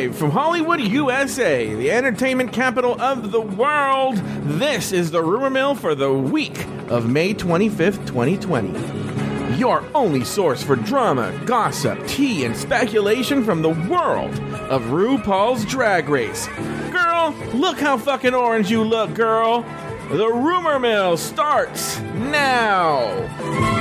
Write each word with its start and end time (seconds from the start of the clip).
Live 0.00 0.16
from 0.16 0.30
Hollywood, 0.30 0.80
USA, 0.80 1.74
the 1.74 1.90
entertainment 1.90 2.54
capital 2.54 2.98
of 3.02 3.32
the 3.32 3.40
world, 3.42 4.16
this 4.44 4.92
is 4.92 5.10
the 5.10 5.22
Rumor 5.22 5.50
Mill 5.50 5.74
for 5.74 5.94
the 5.94 6.10
week 6.10 6.64
of 6.88 7.06
May 7.06 7.34
25th, 7.34 8.06
2020. 8.06 9.58
Your 9.58 9.84
only 9.94 10.24
source 10.24 10.62
for 10.62 10.74
drama, 10.74 11.38
gossip, 11.44 11.98
tea, 12.06 12.46
and 12.46 12.56
speculation 12.56 13.44
from 13.44 13.60
the 13.60 13.68
world 13.90 14.32
of 14.70 14.84
RuPaul's 14.84 15.66
Drag 15.66 16.08
Race. 16.08 16.48
Girl, 16.90 17.34
look 17.52 17.78
how 17.78 17.98
fucking 17.98 18.32
orange 18.32 18.70
you 18.70 18.82
look, 18.82 19.12
girl. 19.12 19.66
The 20.08 20.28
Rumor 20.28 20.78
Mill 20.78 21.18
starts 21.18 22.00
now. 22.00 23.79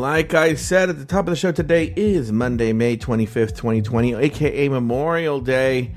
Like 0.00 0.32
I 0.32 0.54
said 0.54 0.88
at 0.88 0.98
the 0.98 1.04
top 1.04 1.26
of 1.26 1.30
the 1.30 1.36
show, 1.36 1.52
today 1.52 1.92
is 1.94 2.32
Monday, 2.32 2.72
May 2.72 2.96
25th, 2.96 3.54
2020, 3.54 4.14
aka 4.14 4.68
Memorial 4.70 5.42
Day. 5.42 5.94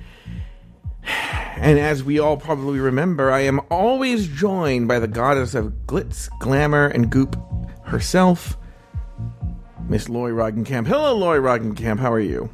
And 1.56 1.80
as 1.80 2.04
we 2.04 2.20
all 2.20 2.36
probably 2.36 2.82
remember, 2.82 3.32
I 3.32 3.40
am 3.44 3.62
always 3.72 4.28
joined 4.28 4.90
by 4.90 5.00
the 5.00 5.08
goddess 5.08 5.56
of 5.56 5.72
glitz, 5.88 6.28
glamour, 6.40 6.88
and 6.88 7.10
goop 7.10 7.38
herself, 7.86 8.58
Miss 9.88 10.10
Lauri 10.10 10.34
Roggenkamp. 10.34 10.86
Hello, 10.86 11.16
Lauri 11.16 11.40
Roggenkamp. 11.40 11.98
How 11.98 12.12
are 12.12 12.20
you? 12.20 12.50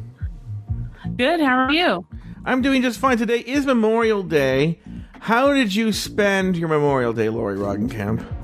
Good. 1.16 1.42
How 1.42 1.66
are 1.66 1.74
you? 1.74 2.06
I'm 2.46 2.62
doing 2.62 2.84
just 2.84 3.00
fine. 3.00 3.18
Today 3.18 3.40
is 3.40 3.66
Memorial 3.66 4.22
Day. 4.22 4.82
How 5.20 5.52
did 5.52 5.74
you 5.74 5.94
spend 5.94 6.58
your 6.58 6.70
Memorial 6.70 7.12
Day, 7.12 7.30
Lauri 7.30 7.58
Roggenkamp? 7.58 8.39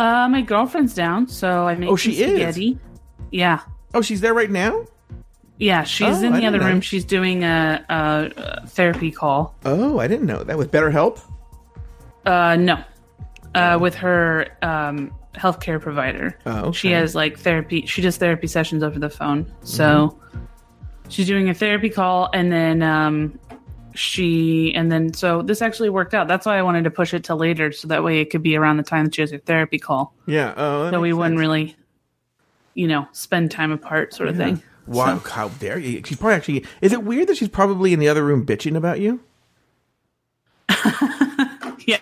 Uh, 0.00 0.28
my 0.28 0.40
girlfriend's 0.40 0.94
down, 0.94 1.28
so 1.28 1.66
I 1.68 1.74
made 1.74 1.88
Oh, 1.90 1.96
she 1.96 2.12
is? 2.22 2.30
spaghetti. 2.30 2.78
Yeah, 3.30 3.60
Oh, 3.94 4.00
she's 4.02 4.20
there 4.20 4.34
right 4.34 4.50
now? 4.50 4.86
yeah. 5.58 5.82
She's 5.84 6.22
Oh, 6.22 6.26
in 6.26 6.32
the 6.32 6.46
other 6.46 6.58
didn't 6.58 6.72
room. 6.72 6.80
She's 6.80 7.04
doing 7.04 7.44
a, 7.44 7.84
a, 7.88 8.30
a 8.62 8.66
therapy 8.66 9.10
call. 9.10 9.54
Oh, 9.64 9.98
I 9.98 10.06
didn't 10.08 10.26
know 10.26 10.42
that. 10.42 10.56
With 10.56 10.70
BetterHelp? 10.72 11.20
Uh, 12.24 12.56
no, 12.56 12.82
uh, 13.54 13.78
with 13.80 13.94
her 13.96 14.46
um 14.62 15.12
healthcare 15.34 15.80
provider. 15.80 16.36
Oh, 16.46 16.58
okay. 16.68 16.72
She 16.78 16.90
has 16.92 17.14
like 17.14 17.38
therapy. 17.38 17.84
She 17.86 18.00
does 18.02 18.16
therapy 18.16 18.46
sessions 18.46 18.82
over 18.82 18.98
the 18.98 19.10
phone. 19.10 19.52
So 19.62 20.16
Mm-hmm. 20.18 20.44
she's 21.10 21.26
doing 21.26 21.48
a 21.50 21.54
therapy 21.54 21.90
call, 21.90 22.30
and 22.32 22.50
then 22.50 22.82
um, 22.82 23.38
she 23.94 24.74
and 24.74 24.90
then 24.90 25.12
so 25.12 25.42
this 25.42 25.62
actually 25.62 25.90
worked 25.90 26.14
out. 26.14 26.28
That's 26.28 26.46
why 26.46 26.58
I 26.58 26.62
wanted 26.62 26.84
to 26.84 26.90
push 26.90 27.14
it 27.14 27.24
to 27.24 27.34
later, 27.34 27.72
so 27.72 27.88
that 27.88 28.04
way 28.04 28.20
it 28.20 28.30
could 28.30 28.42
be 28.42 28.56
around 28.56 28.76
the 28.76 28.82
time 28.82 29.04
that 29.06 29.14
she 29.14 29.22
has 29.22 29.30
her 29.30 29.38
therapy 29.38 29.78
call. 29.78 30.14
Yeah. 30.26 30.54
Oh, 30.56 30.90
so 30.90 31.00
we 31.00 31.12
wouldn't 31.12 31.34
sense. 31.34 31.40
really, 31.40 31.76
you 32.74 32.88
know, 32.88 33.08
spend 33.12 33.50
time 33.50 33.72
apart, 33.72 34.14
sort 34.14 34.28
of 34.28 34.36
thing. 34.36 34.62
Wow, 34.86 35.18
how 35.18 35.48
dare 35.48 35.78
you? 35.78 36.02
She's 36.04 36.18
probably 36.18 36.36
actually. 36.36 36.64
Is 36.80 36.92
it 36.92 37.02
weird 37.04 37.28
that 37.28 37.36
she's 37.36 37.48
probably 37.48 37.92
in 37.92 38.00
the 38.00 38.08
other 38.08 38.24
room 38.24 38.44
bitching 38.46 38.76
about 38.76 39.00
you? 39.00 39.20
Yeah. 41.86 41.98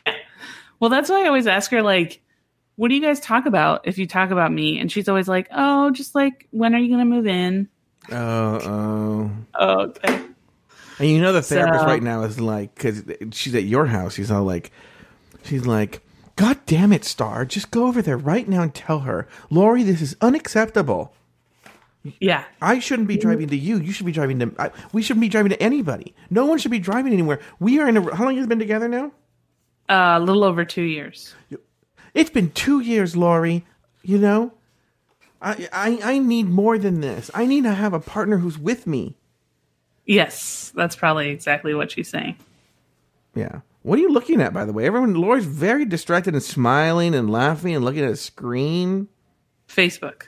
Well, 0.80 0.90
that's 0.90 1.08
why 1.08 1.24
I 1.24 1.26
always 1.26 1.46
ask 1.46 1.70
her, 1.70 1.82
like, 1.82 2.20
what 2.76 2.88
do 2.88 2.94
you 2.94 3.00
guys 3.00 3.20
talk 3.20 3.46
about 3.46 3.86
if 3.86 3.98
you 3.98 4.06
talk 4.06 4.30
about 4.30 4.52
me? 4.52 4.78
And 4.78 4.90
she's 4.90 5.08
always 5.08 5.28
like, 5.28 5.48
oh, 5.50 5.90
just 5.90 6.14
like, 6.14 6.46
when 6.50 6.74
are 6.74 6.78
you 6.78 6.88
going 6.88 7.00
to 7.00 7.04
move 7.04 7.26
in? 7.26 7.68
Oh, 8.10 8.60
oh. 8.62 9.30
Oh, 9.54 9.80
okay. 9.80 10.22
And 10.98 11.08
you 11.08 11.20
know 11.20 11.32
the 11.32 11.42
therapist 11.42 11.80
So- 11.80 11.86
right 11.86 12.02
now 12.02 12.22
is 12.22 12.40
like, 12.40 12.74
because 12.74 13.02
she's 13.32 13.54
at 13.54 13.64
your 13.64 13.86
house. 13.86 14.14
She's 14.14 14.30
all 14.30 14.44
like, 14.44 14.72
she's 15.44 15.66
like, 15.66 16.00
God 16.36 16.58
damn 16.66 16.92
it, 16.92 17.04
Star! 17.04 17.44
Just 17.44 17.70
go 17.72 17.86
over 17.86 18.00
there 18.00 18.16
right 18.16 18.46
now 18.48 18.62
and 18.62 18.72
tell 18.74 19.00
her, 19.00 19.26
Lauri, 19.50 19.82
this 19.82 20.00
is 20.00 20.16
unacceptable. 20.20 21.12
Yeah. 22.20 22.44
I 22.62 22.78
shouldn't 22.78 23.08
be 23.08 23.16
driving 23.16 23.48
to 23.48 23.56
you. 23.56 23.78
You 23.78 23.92
should 23.92 24.06
be 24.06 24.12
driving 24.12 24.38
to. 24.38 24.52
I, 24.58 24.70
we 24.92 25.02
shouldn't 25.02 25.20
be 25.20 25.28
driving 25.28 25.50
to 25.50 25.60
anybody. 25.62 26.14
No 26.30 26.46
one 26.46 26.58
should 26.58 26.70
be 26.70 26.78
driving 26.78 27.12
anywhere. 27.12 27.40
We 27.58 27.80
are 27.80 27.88
in 27.88 27.96
a. 27.96 28.14
How 28.14 28.24
long 28.24 28.34
have 28.34 28.42
you 28.42 28.46
been 28.46 28.60
together 28.60 28.88
now? 28.88 29.06
Uh, 29.90 30.16
a 30.16 30.20
little 30.20 30.44
over 30.44 30.64
two 30.64 30.82
years. 30.82 31.34
It's 32.14 32.30
been 32.30 32.50
two 32.52 32.80
years, 32.80 33.16
Lauri. 33.16 33.64
You 34.02 34.18
know, 34.18 34.52
I, 35.42 35.68
I 35.72 35.98
I 36.04 36.18
need 36.18 36.48
more 36.48 36.78
than 36.78 37.00
this. 37.00 37.30
I 37.34 37.46
need 37.46 37.64
to 37.64 37.74
have 37.74 37.92
a 37.92 38.00
partner 38.00 38.38
who's 38.38 38.58
with 38.58 38.86
me. 38.86 39.16
Yes. 40.08 40.72
That's 40.74 40.96
probably 40.96 41.28
exactly 41.28 41.74
what 41.74 41.92
she's 41.92 42.08
saying. 42.08 42.36
Yeah. 43.34 43.60
What 43.82 43.98
are 43.98 44.02
you 44.02 44.10
looking 44.10 44.40
at, 44.40 44.52
by 44.52 44.64
the 44.64 44.72
way? 44.72 44.86
Everyone, 44.86 45.14
Lauri's 45.14 45.44
very 45.44 45.84
distracted 45.84 46.34
and 46.34 46.42
smiling 46.42 47.14
and 47.14 47.30
laughing 47.30 47.74
and 47.74 47.84
looking 47.84 48.02
at 48.02 48.10
a 48.10 48.16
screen. 48.16 49.08
Facebook. 49.68 50.24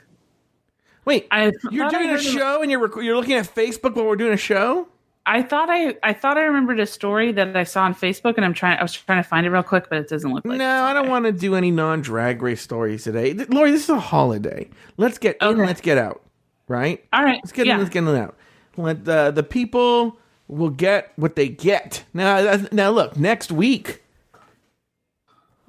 Wait, 1.03 1.27
I 1.31 1.51
you're 1.71 1.89
doing 1.89 2.05
a 2.05 2.11
heard 2.11 2.19
of- 2.19 2.21
show 2.21 2.61
and 2.61 2.69
you're 2.69 2.79
rec- 2.79 3.03
you're 3.03 3.15
looking 3.15 3.33
at 3.33 3.53
Facebook 3.53 3.95
while 3.95 4.05
we're 4.05 4.15
doing 4.15 4.33
a 4.33 4.37
show. 4.37 4.87
I 5.25 5.41
thought 5.41 5.69
I 5.69 5.95
I 6.03 6.13
thought 6.13 6.37
I 6.37 6.43
remembered 6.43 6.79
a 6.79 6.85
story 6.85 7.31
that 7.31 7.55
I 7.57 7.63
saw 7.63 7.83
on 7.83 7.95
Facebook, 7.95 8.35
and 8.37 8.45
I'm 8.45 8.53
trying. 8.53 8.77
I 8.77 8.83
was 8.83 8.93
trying 8.93 9.21
to 9.21 9.27
find 9.27 9.45
it 9.45 9.49
real 9.49 9.63
quick, 9.63 9.89
but 9.89 9.97
it 9.97 10.09
doesn't 10.09 10.31
look 10.31 10.45
like. 10.45 10.59
no, 10.59 10.83
I 10.83 10.93
don't 10.93 11.09
want 11.09 11.25
to 11.25 11.31
do 11.31 11.55
any 11.55 11.71
non-drag 11.71 12.41
race 12.41 12.61
stories 12.61 13.03
today. 13.03 13.33
Lauri, 13.33 13.71
this 13.71 13.83
is 13.83 13.89
a 13.89 13.99
holiday. 13.99 14.69
Let's 14.97 15.17
get 15.17 15.37
in. 15.41 15.57
Let's 15.57 15.81
get 15.81 15.97
out. 15.97 16.23
Right. 16.67 17.03
All 17.13 17.23
right. 17.23 17.39
Let's 17.43 17.51
get 17.51 17.65
yeah. 17.65 17.73
in. 17.73 17.79
Let's 17.79 17.91
get 17.91 17.99
in 17.99 18.07
and 18.07 18.17
out. 18.17 18.37
Let 18.77 19.05
the 19.05 19.31
the 19.31 19.43
people 19.43 20.17
will 20.47 20.69
get 20.69 21.13
what 21.15 21.35
they 21.35 21.49
get. 21.49 22.03
Now, 22.13 22.57
now 22.71 22.91
look. 22.91 23.17
Next 23.17 23.51
week, 23.51 24.03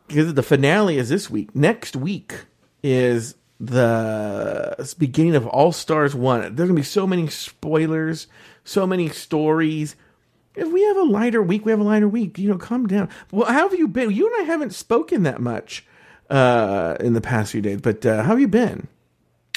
because 0.09 0.35
the 0.35 0.43
finale 0.43 0.99
is 0.99 1.09
this 1.09 1.31
week. 1.31 1.55
Next 1.55 1.97
week 1.97 2.47
is 2.83 3.35
the 3.59 4.95
beginning 4.99 5.37
of 5.37 5.47
All 5.47 5.73
Stars 5.73 6.15
One. 6.15 6.41
There's 6.55 6.69
gonna 6.69 6.75
be 6.75 6.83
so 6.83 7.07
many 7.07 7.29
spoilers, 7.29 8.27
so 8.65 8.87
many 8.87 9.09
stories. 9.09 9.97
If 10.55 10.71
we 10.71 10.83
have 10.83 10.97
a 10.97 11.05
lighter 11.05 11.43
week, 11.43 11.65
we 11.65 11.71
have 11.71 11.81
a 11.81 11.85
lighter 11.85 12.09
week. 12.09 12.39
You 12.39 12.51
know, 12.51 12.59
calm 12.59 12.87
down. 12.87 13.09
Well, 13.31 13.47
how 13.47 13.69
have 13.69 13.79
you 13.79 13.89
been? 13.89 14.11
You 14.11 14.27
and 14.27 14.43
I 14.43 14.45
haven't 14.45 14.75
spoken 14.75 15.23
that 15.23 15.41
much 15.41 15.87
uh, 16.29 16.97
in 17.01 17.15
the 17.15 17.21
past 17.21 17.53
few 17.53 17.63
days, 17.63 17.81
but 17.81 18.05
uh, 18.05 18.23
how 18.23 18.31
have 18.31 18.41
you 18.41 18.49
been? 18.49 18.89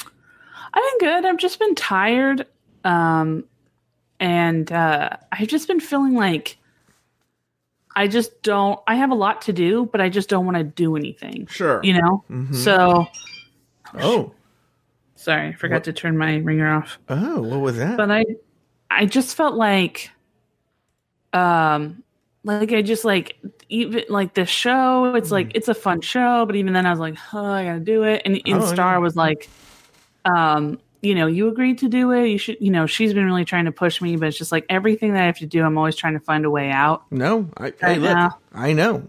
I've 0.00 0.82
been 0.98 1.08
good. 1.08 1.26
I've 1.26 1.38
just 1.38 1.58
been 1.58 1.74
tired. 1.74 2.46
Um, 2.86 3.44
and 4.20 4.70
uh, 4.72 5.10
I've 5.32 5.48
just 5.48 5.68
been 5.68 5.80
feeling 5.80 6.14
like 6.14 6.56
I 7.94 8.08
just 8.08 8.42
don't, 8.42 8.78
I 8.86 8.94
have 8.96 9.10
a 9.10 9.14
lot 9.14 9.42
to 9.42 9.52
do, 9.52 9.86
but 9.86 10.00
I 10.00 10.08
just 10.08 10.28
don't 10.28 10.44
want 10.46 10.56
to 10.58 10.64
do 10.64 10.96
anything. 10.96 11.46
Sure. 11.48 11.80
You 11.82 12.00
know? 12.00 12.24
So, 12.52 13.06
Oh, 13.94 14.32
sorry, 15.14 15.48
I 15.48 15.52
forgot 15.54 15.84
to 15.84 15.92
turn 15.92 16.16
my 16.18 16.36
ringer 16.36 16.72
off. 16.76 16.98
oh, 17.08 17.40
what 17.40 17.60
was 17.60 17.76
that? 17.78 17.96
But 17.96 18.10
I, 18.10 18.24
I 18.90 19.06
just 19.06 19.34
felt 19.36 19.54
like, 19.54 20.10
um, 21.32 22.02
like 22.44 22.72
I 22.72 22.82
just 22.82 23.04
like 23.04 23.36
even 23.68 24.04
like 24.08 24.34
the 24.34 24.46
show. 24.46 25.14
It's 25.14 25.30
like 25.30 25.52
it's 25.54 25.68
a 25.68 25.74
fun 25.74 26.00
show, 26.00 26.46
but 26.46 26.54
even 26.56 26.72
then 26.72 26.86
I 26.86 26.90
was 26.90 27.00
like, 27.00 27.16
oh, 27.32 27.44
I 27.44 27.64
gotta 27.64 27.80
do 27.80 28.04
it. 28.04 28.22
And, 28.24 28.40
and 28.46 28.62
Oh, 28.62 28.66
Star 28.66 28.92
yeah. 28.94 28.98
was 28.98 29.16
like, 29.16 29.48
um, 30.24 30.78
you 31.06 31.14
know, 31.14 31.26
you 31.26 31.48
agreed 31.48 31.78
to 31.78 31.88
do 31.88 32.10
it. 32.12 32.26
You 32.28 32.38
should, 32.38 32.56
you 32.60 32.70
know, 32.70 32.86
she's 32.86 33.14
been 33.14 33.24
really 33.24 33.44
trying 33.44 33.64
to 33.66 33.72
push 33.72 34.00
me, 34.00 34.16
but 34.16 34.28
it's 34.28 34.38
just 34.38 34.52
like 34.52 34.66
everything 34.68 35.14
that 35.14 35.22
I 35.22 35.26
have 35.26 35.38
to 35.38 35.46
do, 35.46 35.62
I'm 35.62 35.78
always 35.78 35.96
trying 35.96 36.14
to 36.14 36.20
find 36.20 36.44
a 36.44 36.50
way 36.50 36.70
out. 36.70 37.04
No, 37.10 37.48
I, 37.56 37.66
hey, 37.66 37.72
Right 37.82 38.00
look, 38.00 38.16
now. 38.16 38.38
I 38.52 38.72
know. 38.72 39.04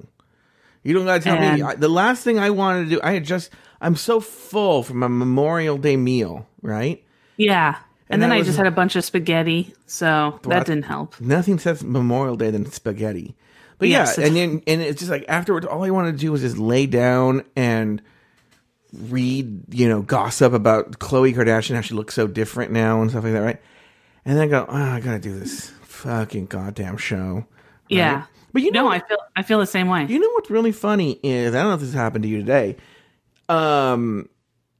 You 0.83 0.93
don't 0.93 1.05
gotta 1.05 1.21
tell 1.23 1.35
me. 1.39 1.61
I, 1.61 1.75
the 1.75 1.89
last 1.89 2.23
thing 2.23 2.39
I 2.39 2.49
wanted 2.49 2.85
to 2.85 2.89
do, 2.91 2.99
I 3.03 3.11
had 3.13 3.25
just, 3.25 3.49
I'm 3.81 3.95
so 3.95 4.19
full 4.19 4.83
from 4.83 5.03
a 5.03 5.09
Memorial 5.09 5.77
Day 5.77 5.97
meal, 5.97 6.47
right? 6.61 7.03
Yeah. 7.35 7.75
And, 8.09 8.15
And 8.15 8.21
then 8.21 8.31
I 8.31 8.37
was- 8.37 8.47
just 8.47 8.57
had 8.57 8.67
a 8.67 8.71
bunch 8.71 8.95
of 8.95 9.03
spaghetti, 9.03 9.73
so 9.85 10.39
that 10.43 10.65
didn't 10.65 10.85
help. 10.85 11.19
Nothing 11.19 11.59
says 11.59 11.83
Memorial 11.83 12.37
Day 12.37 12.51
than 12.51 12.65
spaghetti. 12.71 13.35
But 13.79 13.89
Yes. 13.89 14.17
yeah, 14.17 14.25
and 14.27 14.35
then 14.35 14.61
and 14.65 14.81
it's 14.81 14.99
just 14.99 15.11
like 15.11 15.25
afterwards, 15.27 15.65
all 15.65 15.83
I 15.83 15.89
wanted 15.91 16.13
to 16.13 16.17
do 16.17 16.31
was 16.31 16.41
just 16.41 16.57
lay 16.57 16.85
down 16.87 17.43
and 17.55 18.01
read, 18.93 19.73
you 19.73 19.87
know, 19.87 20.01
gossip 20.01 20.53
about 20.53 20.99
Khloe 20.99 21.33
Kardashian, 21.35 21.75
how 21.75 21.81
she 21.81 21.93
looks 21.93 22.13
so 22.13 22.27
different 22.27 22.71
now 22.71 23.01
and 23.01 23.09
stuff 23.09 23.23
like 23.23 23.33
that, 23.33 23.39
right? 23.41 23.61
And 24.25 24.37
then 24.37 24.43
I 24.43 24.47
go, 24.47 24.65
oh, 24.67 24.75
I 24.75 24.99
gotta 24.99 25.19
do 25.19 25.37
this 25.37 25.69
fucking 25.83 26.47
goddamn 26.47 26.97
show. 26.97 27.45
Yeah. 27.89 28.25
But 28.53 28.61
you 28.61 28.71
know, 28.71 28.83
No, 28.83 28.89
I 28.89 28.99
feel 28.99 29.17
I 29.35 29.43
feel 29.43 29.59
the 29.59 29.65
same 29.65 29.87
way. 29.87 30.05
You 30.05 30.19
know 30.19 30.29
what's 30.31 30.49
really 30.49 30.71
funny 30.71 31.19
is 31.23 31.53
I 31.53 31.59
don't 31.59 31.69
know 31.69 31.75
if 31.75 31.81
this 31.81 31.93
happened 31.93 32.23
to 32.23 32.29
you 32.29 32.37
today. 32.39 32.77
Um, 33.49 34.29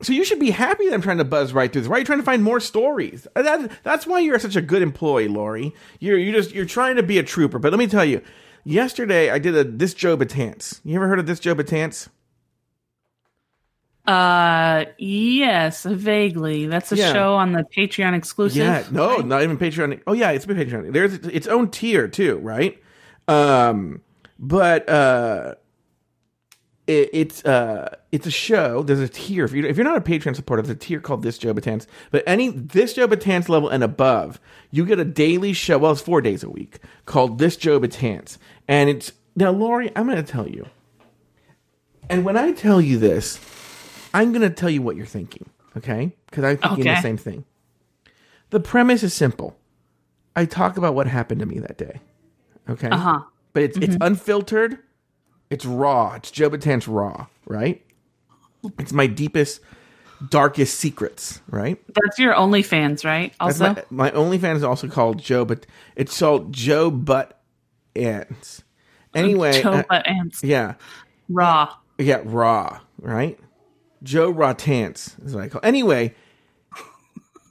So 0.01 0.13
you 0.13 0.23
should 0.23 0.39
be 0.39 0.51
happy 0.51 0.85
that 0.87 0.93
I'm 0.93 1.01
trying 1.01 1.17
to 1.17 1.23
buzz 1.25 1.53
right 1.53 1.71
through 1.71 1.81
this. 1.81 1.89
Why 1.89 1.97
are 1.97 1.99
you 1.99 2.05
trying 2.05 2.19
to 2.19 2.25
find 2.25 2.43
more 2.43 2.59
stories? 2.59 3.27
That, 3.35 3.71
that's 3.83 4.05
why 4.05 4.19
you're 4.19 4.39
such 4.39 4.55
a 4.55 4.61
good 4.61 4.81
employee, 4.81 5.27
Lauri. 5.27 5.73
You're 5.99 6.17
you 6.17 6.31
just 6.31 6.53
you're 6.53 6.65
trying 6.65 6.95
to 6.97 7.03
be 7.03 7.17
a 7.17 7.23
trooper. 7.23 7.59
But 7.59 7.71
let 7.71 7.79
me 7.79 7.87
tell 7.87 8.05
you, 8.05 8.21
yesterday 8.63 9.29
I 9.31 9.39
did 9.39 9.55
a 9.55 9.63
this 9.63 9.93
Joe 9.93 10.17
Betance. 10.17 10.81
You 10.83 10.95
ever 10.97 11.07
heard 11.07 11.19
of 11.19 11.25
this 11.25 11.39
Joe 11.39 11.55
Betance? 11.55 12.09
Uh, 14.07 14.85
yes, 14.97 15.83
vaguely. 15.83 16.65
That's 16.65 16.93
a 16.93 16.95
Yeah. 16.95 17.11
show 17.11 17.33
on 17.35 17.51
the 17.51 17.63
Patreon 17.63 18.15
exclusive. 18.15 18.57
Yeah, 18.57 18.83
no, 18.89 19.17
right? 19.17 19.25
not 19.25 19.43
even 19.43 19.57
Patreon. 19.57 20.01
Oh 20.07 20.13
yeah, 20.13 20.31
it's 20.31 20.45
been 20.45 20.55
Patreon. 20.57 20.93
There's 20.93 21.13
its 21.15 21.45
own 21.45 21.69
tier 21.69 22.07
too, 22.07 22.37
right? 22.37 22.81
Um, 23.27 24.01
but 24.39 24.87
uh, 24.87 25.55
it, 26.87 27.09
it's 27.11 27.43
uh, 27.43 27.97
it's 28.13 28.25
a 28.25 28.31
show. 28.31 28.81
There's 28.81 29.01
a 29.01 29.09
tier. 29.09 29.43
If, 29.43 29.51
you, 29.51 29.65
if 29.65 29.75
you're 29.75 29.83
not 29.83 29.97
a 29.97 30.01
Patreon 30.01 30.37
supporter, 30.37 30.61
there's 30.61 30.77
a 30.77 30.79
tier 30.79 31.01
called 31.01 31.21
This 31.21 31.37
Joe 31.37 31.53
Betance. 31.53 31.85
But 32.09 32.23
any 32.25 32.47
this 32.47 32.93
Joe 32.93 33.09
Betance 33.09 33.49
level 33.49 33.67
and 33.67 33.83
above, 33.83 34.39
you 34.71 34.85
get 34.85 34.99
a 34.99 35.05
daily 35.05 35.51
show. 35.51 35.77
Well, 35.79 35.91
it's 35.91 35.99
four 36.01 36.21
days 36.21 36.43
a 36.43 36.49
week 36.49 36.79
called 37.05 37.39
This 37.39 37.57
Joe 37.57 37.77
Betance, 37.77 38.37
and 38.69 38.89
it's 38.89 39.11
now, 39.35 39.51
Lauri. 39.51 39.91
I'm 39.97 40.05
going 40.05 40.15
to 40.15 40.23
tell 40.31 40.47
you, 40.47 40.65
and 42.09 42.23
when 42.23 42.37
I 42.37 42.53
tell 42.53 42.79
you 42.79 42.97
this, 42.97 43.37
I'm 44.17 44.31
going 44.31 44.41
to 44.41 44.49
tell 44.49 44.69
you 44.69 44.81
what 44.81 44.95
you're 44.95 45.05
thinking. 45.05 45.49
Okay, 45.75 46.15
because 46.25 46.43
I'm 46.43 46.57
thinking 46.57 46.85
the 46.85 47.01
same 47.01 47.17
thing. 47.17 47.45
The 48.49 48.59
premise 48.59 49.03
is 49.03 49.13
simple. 49.13 49.57
I 50.35 50.45
talk 50.45 50.77
about 50.77 50.95
what 50.95 51.05
happened 51.07 51.39
to 51.41 51.45
me 51.45 51.59
that 51.59 51.77
day. 51.77 51.99
Okay. 52.69 52.89
Uh 52.89 52.97
huh. 52.97 53.19
But 53.53 53.63
it's 53.63 53.77
it's 53.77 53.97
unfiltered. 54.01 54.79
It's 55.49 55.65
raw. 55.65 56.15
It's 56.15 56.31
Joe 56.31 56.49
Betance 56.49 56.85
raw, 56.87 57.27
right? 57.45 57.83
It's 58.79 58.91
my 58.91 59.07
deepest, 59.07 59.61
darkest 60.29 60.79
secrets, 60.79 61.41
right? 61.49 61.79
That's 61.93 62.17
your 62.17 62.33
OnlyFans, 62.33 63.05
right? 63.05 63.33
That's 63.39 63.61
Also, 63.61 63.83
my 63.91 64.09
my 64.09 64.11
OnlyFans 64.11 64.57
is 64.57 64.63
also 64.63 64.87
called 64.87 65.19
Joe, 65.19 65.45
but 65.45 65.65
it's 65.95 66.17
called 66.19 66.53
Joe 66.53 66.89
Butt 66.89 67.39
Ants. 67.95 68.63
Anyway, 69.15 69.61
Joe 69.61 69.71
uh, 69.71 69.83
Butt 69.87 70.07
Ants. 70.07 70.43
yeah, 70.43 70.73
Raw. 71.29 71.73
yeah, 71.97 72.21
raw, 72.25 72.79
right? 72.99 73.39
Joe 74.03 74.29
Raw 74.29 74.53
Tance 74.53 75.15
is 75.23 75.33
what 75.35 75.43
I 75.43 75.49
call. 75.49 75.61
Anyway, 75.63 76.13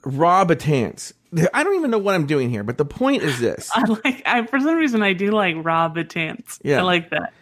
Raw 0.05 0.45
Batance. 0.45 1.13
I 1.53 1.63
don't 1.63 1.75
even 1.75 1.91
know 1.91 1.97
what 1.97 2.15
I'm 2.15 2.25
doing 2.25 2.49
here, 2.49 2.63
but 2.63 2.77
the 2.77 2.85
point 2.85 3.21
is 3.23 3.39
this. 3.39 3.69
I 3.73 3.81
like. 3.83 4.23
I 4.25 4.45
for 4.45 4.59
some 4.59 4.75
reason 4.75 5.03
I 5.03 5.13
do 5.13 5.31
like 5.31 5.55
Raw 5.59 5.89
Batance. 5.89 6.59
Yeah. 6.63 6.79
I 6.79 6.83
like 6.83 7.09
that. 7.09 7.33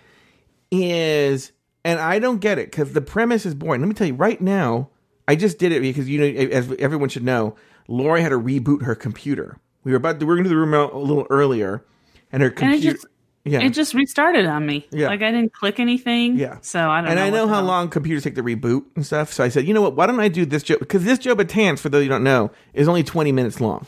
is, 0.72 1.52
and 1.84 2.00
I 2.00 2.19
don't 2.19 2.40
get 2.40 2.57
it 2.57 2.72
because 2.72 2.94
the 2.94 3.02
premise 3.02 3.46
is 3.46 3.54
boring. 3.54 3.81
Let 3.81 3.88
me 3.88 3.94
tell 3.94 4.07
you 4.07 4.16
right 4.16 4.42
now. 4.42 4.90
I 5.28 5.36
just 5.36 5.58
did 5.58 5.72
it 5.72 5.81
because 5.81 6.08
you 6.10 6.19
know, 6.19 6.25
as 6.51 6.72
everyone 6.80 7.10
should 7.10 7.24
know, 7.24 7.56
Lauri 7.88 8.22
had 8.22 8.30
to 8.30 8.40
reboot 8.40 8.84
her 8.84 8.96
computer. 8.96 9.58
We 9.84 9.92
were 9.92 9.98
about 9.98 10.19
to, 10.19 10.25
we 10.25 10.34
were 10.34 10.38
into 10.38 10.50
the 10.50 10.56
room 10.56 10.74
a 10.74 10.98
little 10.98 11.28
earlier, 11.30 11.84
and 12.31 12.42
her 12.44 12.50
And 12.50 12.58
computer. 12.58 12.94
just 12.94 13.08
yeah, 13.46 13.62
it 13.62 13.70
just 13.70 13.94
restarted 13.94 14.46
on 14.48 14.66
me. 14.66 14.88
Yeah. 14.92 15.08
Like 15.08 15.22
I 15.22 15.32
didn't 15.32 15.54
click 15.54 15.80
anything. 15.80 16.36
Yeah. 16.38 16.58
So 16.62 16.90
I 16.90 17.02
don't 17.02 17.12
and 17.12 17.20
know. 17.20 17.26
I 17.26 17.30
know 17.30 17.48
how 17.48 17.62
long 17.62 17.90
computers 17.90 18.24
take 18.24 18.36
to 18.36 18.44
reboot 18.44 18.84
and 18.96 19.06
stuff. 19.06 19.32
So 19.32 19.44
I 19.44 19.50
said, 19.50 19.66
you 19.68 19.74
know 19.74 19.82
what? 19.82 19.96
Why 19.96 20.08
don't 20.08 20.20
I 20.20 20.28
do 20.28 20.46
this 20.46 20.64
job? 20.64 20.80
Because 20.80 21.04
this 21.06 21.20
Joe 21.20 21.36
Tans, 21.36 21.80
for 21.80 21.90
those 21.90 22.04
you 22.04 22.10
don't 22.10 22.24
know, 22.24 22.52
is 22.74 22.88
only 22.88 23.04
20 23.04 23.32
minutes 23.32 23.62
long. 23.62 23.86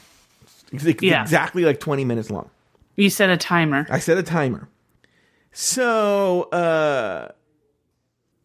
It's 0.71 1.01
Yeah. 1.01 1.23
exactly 1.23 1.63
like 1.63 1.79
20 1.79 2.05
minutes 2.05 2.29
long. 2.29 2.49
You 2.95 3.09
set 3.09 3.29
a 3.29 3.37
timer. 3.37 3.87
I 3.89 3.99
set 3.99 4.17
a 4.17 4.23
timer. 4.23 4.69
So 5.51 6.43
uh, 6.43 7.31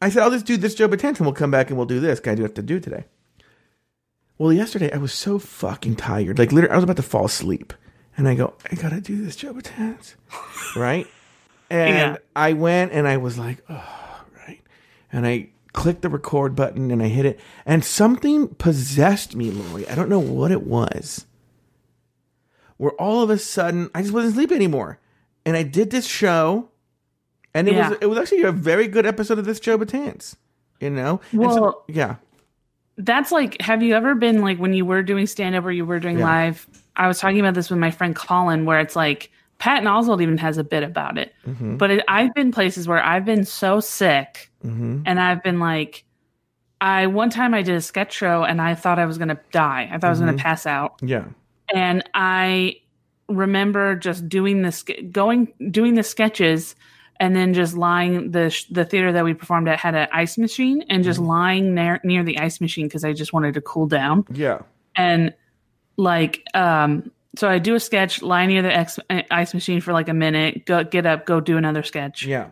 I 0.00 0.08
said, 0.08 0.22
I'll 0.22 0.30
just 0.30 0.46
do 0.46 0.56
this 0.56 0.74
Joe 0.74 0.88
Betance 0.88 1.18
and 1.18 1.20
we'll 1.20 1.34
come 1.34 1.50
back 1.50 1.68
and 1.68 1.76
we'll 1.76 1.86
do 1.86 2.00
this. 2.00 2.20
I 2.24 2.34
do 2.34 2.42
have 2.42 2.54
to 2.54 2.62
do 2.62 2.80
today. 2.80 3.04
Well, 4.38 4.52
yesterday 4.52 4.90
I 4.92 4.96
was 4.96 5.12
so 5.12 5.38
fucking 5.38 5.96
tired. 5.96 6.38
Like, 6.38 6.52
literally, 6.52 6.72
I 6.72 6.76
was 6.76 6.84
about 6.84 6.96
to 6.96 7.02
fall 7.02 7.26
asleep. 7.26 7.72
And 8.16 8.28
I 8.28 8.34
go, 8.34 8.54
I 8.70 8.74
gotta 8.76 9.00
do 9.00 9.22
this 9.24 9.36
Joe 9.36 9.54
Betance. 9.54 10.14
right? 10.76 11.06
And 11.70 11.88
Yeah. 11.94 12.16
I 12.36 12.52
went 12.52 12.92
and 12.92 13.08
I 13.08 13.16
was 13.16 13.38
like, 13.38 13.64
oh, 13.70 14.24
right. 14.46 14.60
And 15.12 15.26
I 15.26 15.48
clicked 15.72 16.02
the 16.02 16.08
record 16.10 16.54
button 16.54 16.90
and 16.90 17.02
I 17.02 17.08
hit 17.08 17.24
it. 17.24 17.40
And 17.64 17.82
something 17.84 18.48
possessed 18.48 19.34
me, 19.34 19.50
Lauri. 19.50 19.88
I 19.88 19.94
don't 19.94 20.08
know 20.10 20.18
what 20.20 20.50
it 20.50 20.62
was 20.66 21.26
where 22.78 22.92
all 22.92 23.22
of 23.22 23.30
a 23.30 23.38
sudden 23.38 23.88
I 23.94 24.02
just 24.02 24.12
wasn't 24.12 24.34
sleeping 24.34 24.56
anymore. 24.56 24.98
And 25.46 25.56
I 25.56 25.62
did 25.62 25.90
this 25.90 26.06
show, 26.06 26.68
and 27.54 27.68
it 27.68 27.74
Yeah. 27.74 27.90
was 27.90 27.98
it 28.00 28.06
was 28.06 28.18
actually 28.18 28.42
a 28.42 28.52
very 28.52 28.88
good 28.88 29.06
episode 29.06 29.38
of 29.38 29.44
this 29.44 29.60
Joe 29.60 29.78
Betance. 29.78 30.36
You 30.80 30.90
know, 30.90 31.20
And 31.32 31.42
so- 31.52 31.60
Well- 31.62 31.84
yeah, 31.88 32.16
That's 32.98 33.32
like, 33.32 33.60
have 33.62 33.82
you 33.82 33.94
ever 33.94 34.14
been 34.14 34.42
like 34.42 34.58
when 34.58 34.74
you 34.74 34.84
were 34.84 35.02
doing 35.02 35.26
stand 35.26 35.54
up 35.54 35.64
or 35.64 35.70
you 35.70 35.86
were 35.86 35.98
doing 36.00 36.18
Yeah. 36.18 36.24
live? 36.24 36.66
I 36.96 37.08
was 37.08 37.18
talking 37.18 37.40
about 37.40 37.54
this 37.54 37.70
with 37.70 37.78
my 37.78 37.90
friend 37.90 38.14
Colin, 38.14 38.64
where 38.64 38.80
it's 38.80 38.94
like 38.96 39.30
Patton 39.58 39.86
Oswalt 39.86 40.20
even 40.22 40.38
has 40.38 40.58
a 40.58 40.64
bit 40.64 40.82
about 40.82 41.16
it. 41.18 41.32
Mm-hmm. 41.46 41.76
But 41.76 41.90
it, 41.90 42.04
I've 42.08 42.34
been 42.34 42.52
places 42.52 42.86
where 42.88 43.02
I've 43.02 43.24
been 43.24 43.44
so 43.44 43.80
sick 43.80 44.50
hmm 44.62 45.02
and 45.06 45.18
I've 45.20 45.42
been 45.42 45.58
like, 45.58 46.04
I 46.80 47.06
one 47.06 47.30
time 47.30 47.54
I 47.54 47.62
did 47.62 47.74
a 47.76 47.80
sketch 47.80 48.12
show 48.12 48.42
and 48.44 48.60
I 48.60 48.74
thought 48.74 48.98
I 48.98 49.06
was 49.06 49.16
going 49.18 49.28
to 49.28 49.38
die. 49.52 49.88
I 49.92 49.98
thought 49.98 50.08
I 50.08 50.10
was 50.10 50.18
Mm-hmm. 50.18 50.26
going 50.28 50.36
to 50.38 50.42
pass 50.42 50.66
out. 50.66 50.94
yeah, 51.02 51.24
and 51.72 52.02
I 52.14 52.76
remember 53.28 53.94
just 53.96 54.28
doing 54.28 54.62
this, 54.62 54.84
going 55.10 55.52
doing 55.70 55.94
the 55.94 56.02
sketches, 56.02 56.74
and 57.20 57.34
then 57.36 57.54
just 57.54 57.76
lying. 57.76 58.32
the 58.32 58.54
The 58.70 58.84
theater 58.84 59.12
that 59.12 59.24
we 59.24 59.32
performed 59.34 59.68
at 59.68 59.78
had 59.78 59.94
an 59.94 60.08
ice 60.12 60.36
machine, 60.38 60.84
and 60.90 61.04
just 61.04 61.20
lying 61.20 61.74
near 61.74 62.00
near 62.04 62.22
the 62.24 62.38
ice 62.38 62.60
machine 62.60 62.86
because 62.88 63.04
I 63.04 63.12
just 63.12 63.32
wanted 63.32 63.54
to 63.54 63.60
cool 63.60 63.86
down. 63.86 64.26
yeah, 64.32 64.58
And 64.96 65.34
like, 65.96 66.42
um, 66.54 67.10
so 67.36 67.48
I 67.48 67.58
do 67.58 67.74
a 67.74 67.80
sketch, 67.80 68.22
lie 68.22 68.46
near 68.46 68.62
the 68.62 68.74
ex- 68.74 68.98
ice 69.30 69.54
machine 69.54 69.80
for 69.80 69.92
like 69.92 70.08
a 70.08 70.14
minute, 70.14 70.66
go 70.66 70.84
get 70.84 71.06
up, 71.06 71.26
go 71.26 71.40
do 71.40 71.56
another 71.56 71.82
sketch, 71.82 72.24
yeah. 72.26 72.50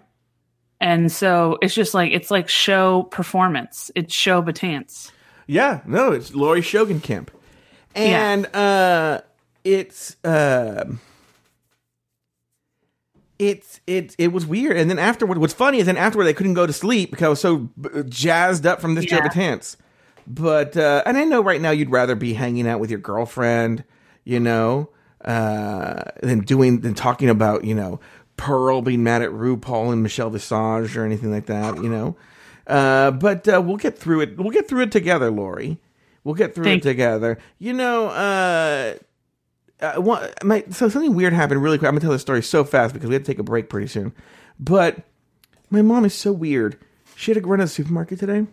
and 0.81 1.11
so 1.13 1.59
it's 1.61 1.75
just 1.75 1.93
like 1.95 2.13
it's 2.13 2.31
like 2.31 2.49
show 2.49 3.03
performance. 3.05 3.91
It's 3.95 4.15
show 4.15 4.43
batance. 4.43 5.11
Yeah, 5.47 5.81
no, 5.85 6.13
it's 6.13 6.35
Laurie 6.35 6.63
Shogun 6.63 7.01
Camp, 7.01 7.31
and 7.95 8.47
uh, 8.55 9.21
it's 9.65 10.17
uh, 10.25 10.85
it's 13.39 13.81
it 13.87 14.15
it 14.19 14.33
was 14.33 14.47
weird. 14.47 14.77
And 14.77 14.89
then 14.89 14.99
afterward, 14.99 15.39
what's 15.39 15.55
funny 15.55 15.79
is 15.79 15.87
then 15.87 15.97
afterward 15.97 16.27
I 16.27 16.33
couldn't 16.33 16.55
go 16.55 16.67
to 16.67 16.73
sleep 16.73 17.11
because 17.11 17.25
I 17.25 17.29
was 17.29 17.41
so 17.41 17.69
jazzed 18.09 18.67
up 18.67 18.81
from 18.81 18.95
this 18.95 19.11
Yeah. 19.11 19.27
Batance. 19.27 19.77
But 20.27 20.77
uh, 20.77 21.03
and 21.07 21.17
I 21.17 21.25
know 21.25 21.43
right 21.43 21.61
now 21.61 21.71
you'd 21.71 21.91
rather 21.91 22.15
be 22.15 22.35
hanging 22.35 22.69
out 22.69 22.81
with 22.81 22.91
your 22.91 23.01
girlfriend, 23.01 23.85
you 24.25 24.41
know, 24.41 24.91
uh, 25.25 26.03
than 26.23 26.41
doing 26.41 26.81
than 26.81 26.95
talking 26.95 27.29
about 27.29 27.65
you 27.65 27.75
know 27.75 28.01
Pearl 28.37 28.83
being 28.83 29.03
mad 29.03 29.23
at 29.23 29.31
RuPaul 29.31 29.93
and 29.93 30.03
Michelle 30.03 30.31
Visage 30.31 30.97
or 30.97 31.05
anything 31.05 31.31
like 31.31 31.47
that, 31.47 31.77
you 31.83 31.89
know. 31.89 32.17
Uh, 32.67 33.11
but 33.11 33.49
uh, 33.49 33.61
we'll 33.61 33.77
get 33.77 33.99
through 33.99 34.21
it. 34.21 34.37
We'll 34.37 34.51
get 34.51 34.69
through 34.69 34.83
it 34.83 34.93
together, 34.93 35.31
Lauri. 35.31 35.79
We'll 36.23 36.35
get 36.35 36.55
through 36.55 36.65
Thank 36.65 36.85
it 36.85 36.89
together. 36.89 37.39
You 37.59 37.73
know, 37.73 38.07
uh, 38.09 38.95
uh, 39.81 40.01
one, 40.01 40.31
my, 40.45 40.65
so 40.71 40.89
something 40.89 41.15
weird 41.15 41.33
happened 41.33 41.63
really 41.63 41.79
quick. 41.79 41.89
I'm 41.89 41.95
gonna 41.95 42.01
tell 42.01 42.13
the 42.13 42.19
story 42.19 42.43
so 42.43 42.65
fast 42.65 42.95
because 42.95 43.09
we 43.09 43.15
have 43.15 43.23
to 43.25 43.27
take 43.27 43.39
a 43.39 43.43
break 43.43 43.69
pretty 43.69 43.87
soon. 43.89 44.13
But 44.59 44.99
my 45.71 45.83
mom 45.83 46.05
is 46.05 46.15
so 46.15 46.33
weird. 46.33 46.79
She 47.17 47.33
had 47.33 47.43
to 47.43 47.49
run 47.49 47.59
to 47.59 47.65
the 47.65 47.69
supermarket 47.69 48.19
today, 48.19 48.47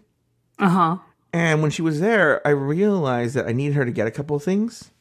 Uh 0.60 0.70
huh. 0.70 0.98
And 1.38 1.62
when 1.62 1.72
she 1.72 1.82
was 1.82 2.00
there, 2.00 2.46
I 2.48 2.52
realized 2.52 3.36
that 3.36 3.48
I 3.48 3.52
needed 3.52 3.76
her 3.76 3.86
to 3.86 3.92
get 3.92 4.08
a 4.08 4.12
couple 4.12 4.36
of 4.36 4.44
things. 4.44 4.92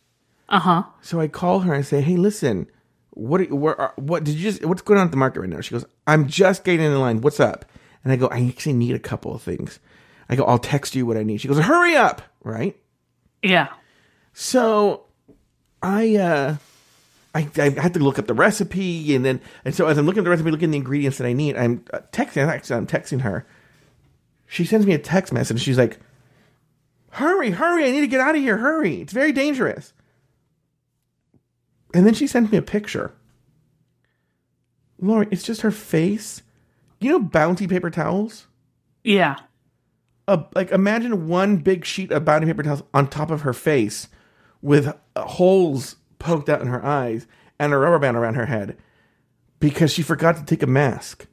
Uh 0.49 0.61
huh. 0.61 0.83
So 1.00 1.19
I 1.21 1.28
call 1.28 1.61
her 1.61 1.73
and 1.75 1.85
say, 1.87 2.00
"Hey, 2.02 2.16
listen, 2.16 2.66
what 3.11 3.40
are- 3.40 3.55
where 3.55 3.81
are, 3.81 3.93
what 3.97 4.25
did 4.25 4.35
you 4.37 4.43
just 4.50 4.64
what's 4.64 4.83
going 4.83 5.00
on 5.00 5.07
at 5.07 5.11
the 5.11 5.16
market 5.16 5.40
right 5.40 5.49
now?" 5.49 5.61
She 5.61 5.73
goes, 5.75 5.85
"I'm 6.07 6.26
just 6.28 6.64
getting 6.64 6.85
in 6.87 6.99
line. 7.00 7.21
What's 7.21 7.40
up?" 7.40 7.64
And 8.05 8.12
I 8.12 8.16
go, 8.16 8.26
"I 8.28 8.47
actually 8.47 8.75
need 8.75 8.95
a 8.95 8.99
couple 9.00 9.35
of 9.35 9.43
things." 9.43 9.81
I 10.28 10.37
go, 10.37 10.45
"I'll 10.45 10.59
text 10.59 10.95
you 10.95 11.07
what 11.07 11.16
I 11.16 11.23
need." 11.23 11.40
She 11.40 11.49
goes, 11.49 11.59
"Hurry 11.59 11.97
up!" 11.97 12.23
Right? 12.45 12.76
Yeah. 13.43 13.69
So 14.33 15.05
I 15.83 16.16
uh 16.16 16.57
I, 17.35 17.49
I 17.59 17.69
had 17.71 17.93
to 17.95 18.00
look 18.00 18.19
up 18.19 18.26
the 18.26 18.35
recipe 18.35 19.14
and 19.14 19.25
then 19.25 19.40
and 19.64 19.75
so 19.75 19.87
as 19.87 19.99
I'm 19.99 20.07
looking 20.07 20.21
at 20.21 20.25
the 20.25 20.31
recipe, 20.31 20.50
looking 20.50 20.69
at 20.69 20.73
the 20.73 20.78
ingredients 20.78 21.19
that 21.19 21.26
I 21.26 21.33
need, 21.33 21.57
I'm 21.57 21.85
uh, 21.93 22.00
texting 22.12 22.47
actually 22.47 22.76
I'm 22.76 22.87
texting 22.87 23.21
her. 23.23 23.47
She 24.47 24.64
sends 24.64 24.87
me 24.87 24.93
a 24.95 24.99
text 24.99 25.33
message. 25.33 25.61
She's 25.61 25.76
like, 25.78 25.99
"Hurry, 27.17 27.51
hurry! 27.51 27.85
I 27.87 27.91
need 27.91 28.01
to 28.03 28.07
get 28.07 28.21
out 28.21 28.35
of 28.37 28.43
here! 28.43 28.59
Hurry! 28.59 29.01
It's 29.01 29.13
very 29.13 29.33
dangerous." 29.33 29.93
And 31.95 32.07
then 32.07 32.15
she 32.15 32.27
sent 32.27 32.53
me 32.53 32.59
a 32.59 32.63
picture. 32.63 33.13
Lauri, 35.01 35.29
it's 35.31 35.43
just 35.43 35.63
her 35.63 35.71
face. 35.71 36.43
You 37.01 37.11
know, 37.11 37.21
bounty 37.21 37.67
paper 37.67 37.91
towels. 37.91 38.47
Yeah. 39.05 39.37
a, 40.29 40.45
like 40.55 40.71
imagine 40.73 41.29
one 41.29 41.59
big 41.59 41.85
sheet 41.85 42.11
of 42.11 42.25
bounty 42.25 42.47
paper 42.47 42.63
towels 42.63 42.83
on 42.93 43.09
top 43.09 43.31
of 43.31 43.43
her 43.43 43.53
face 43.53 44.09
with 44.61 44.95
holes 45.17 45.97
poked 46.19 46.49
out 46.49 46.61
in 46.61 46.67
her 46.67 46.85
eyes 46.85 47.27
and 47.59 47.73
a 47.73 47.79
rubber 47.79 47.99
band 47.99 48.17
around 48.17 48.35
her 48.35 48.47
head 48.47 48.77
because 49.61 49.93
she 49.93 50.03
forgot 50.03 50.37
to 50.37 50.45
take 50.45 50.63
a 50.63 50.67
mask. 50.67 51.27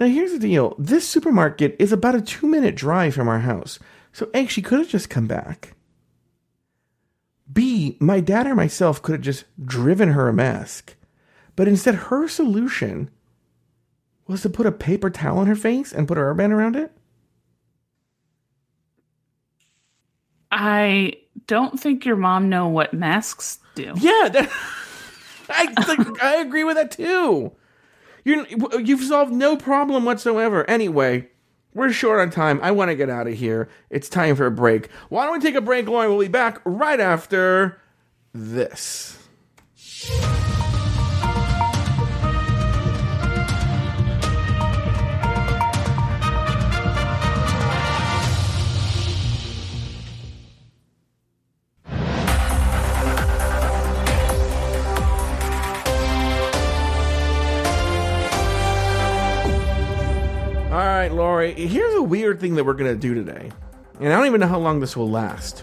Now 0.00 0.06
here's 0.06 0.32
the 0.32 0.38
deal. 0.38 0.74
This 0.78 1.08
supermarket 1.08 1.76
is 1.78 1.92
about 1.92 2.14
a 2.14 2.20
2 2.20 2.46
minute 2.46 2.74
drive 2.74 3.14
from 3.14 3.28
our 3.28 3.40
house. 3.40 3.78
So 4.14 4.30
A, 4.32 4.46
she 4.46 4.62
could 4.62 4.78
have 4.78 4.88
just 4.88 5.10
come 5.10 5.26
back. 5.26 5.74
B, 7.52 7.96
my 7.98 8.20
dad 8.20 8.46
or 8.46 8.54
myself 8.54 9.02
could 9.02 9.14
have 9.16 9.20
just 9.20 9.44
driven 9.62 10.10
her 10.10 10.28
a 10.28 10.32
mask. 10.32 10.94
But 11.56 11.66
instead, 11.66 11.96
her 11.96 12.28
solution 12.28 13.10
was 14.28 14.42
to 14.42 14.48
put 14.48 14.66
a 14.66 14.72
paper 14.72 15.10
towel 15.10 15.38
on 15.38 15.48
her 15.48 15.56
face 15.56 15.92
and 15.92 16.06
put 16.06 16.16
a 16.16 16.20
hairband 16.20 16.52
around 16.52 16.76
it. 16.76 16.92
I 20.52 21.14
don't 21.48 21.78
think 21.78 22.04
your 22.04 22.16
mom 22.16 22.48
know 22.48 22.68
what 22.68 22.94
masks 22.94 23.58
do. 23.74 23.94
Yeah, 23.96 24.28
that, 24.30 24.48
I 25.48 26.14
I 26.22 26.36
agree 26.36 26.62
with 26.62 26.76
that 26.76 26.92
too. 26.92 27.50
You 28.24 28.46
you've 28.78 29.02
solved 29.02 29.32
no 29.32 29.56
problem 29.56 30.04
whatsoever. 30.04 30.64
Anyway, 30.70 31.30
we're 31.74 31.92
short 31.92 32.20
on 32.20 32.30
time. 32.30 32.60
I 32.62 32.70
want 32.70 32.90
to 32.90 32.94
get 32.94 33.10
out 33.10 33.26
of 33.26 33.34
here. 33.34 33.68
It's 33.90 34.08
time 34.08 34.36
for 34.36 34.46
a 34.46 34.50
break. 34.50 34.90
Why 35.08 35.24
don't 35.24 35.34
we 35.34 35.40
take 35.40 35.56
a 35.56 35.60
break, 35.60 35.88
Lauren? 35.88 36.10
We'll 36.10 36.20
be 36.20 36.28
back 36.28 36.60
right 36.64 37.00
after 37.00 37.80
this. 38.32 39.23
Right, 61.04 61.12
Lauri, 61.12 61.52
here's 61.52 61.94
a 61.96 62.02
weird 62.02 62.40
thing 62.40 62.54
that 62.54 62.64
we're 62.64 62.72
going 62.72 62.90
to 62.90 62.98
do 62.98 63.12
today. 63.12 63.52
And 64.00 64.10
I 64.10 64.16
don't 64.16 64.24
even 64.24 64.40
know 64.40 64.46
how 64.46 64.58
long 64.58 64.80
this 64.80 64.96
will 64.96 65.10
last. 65.10 65.62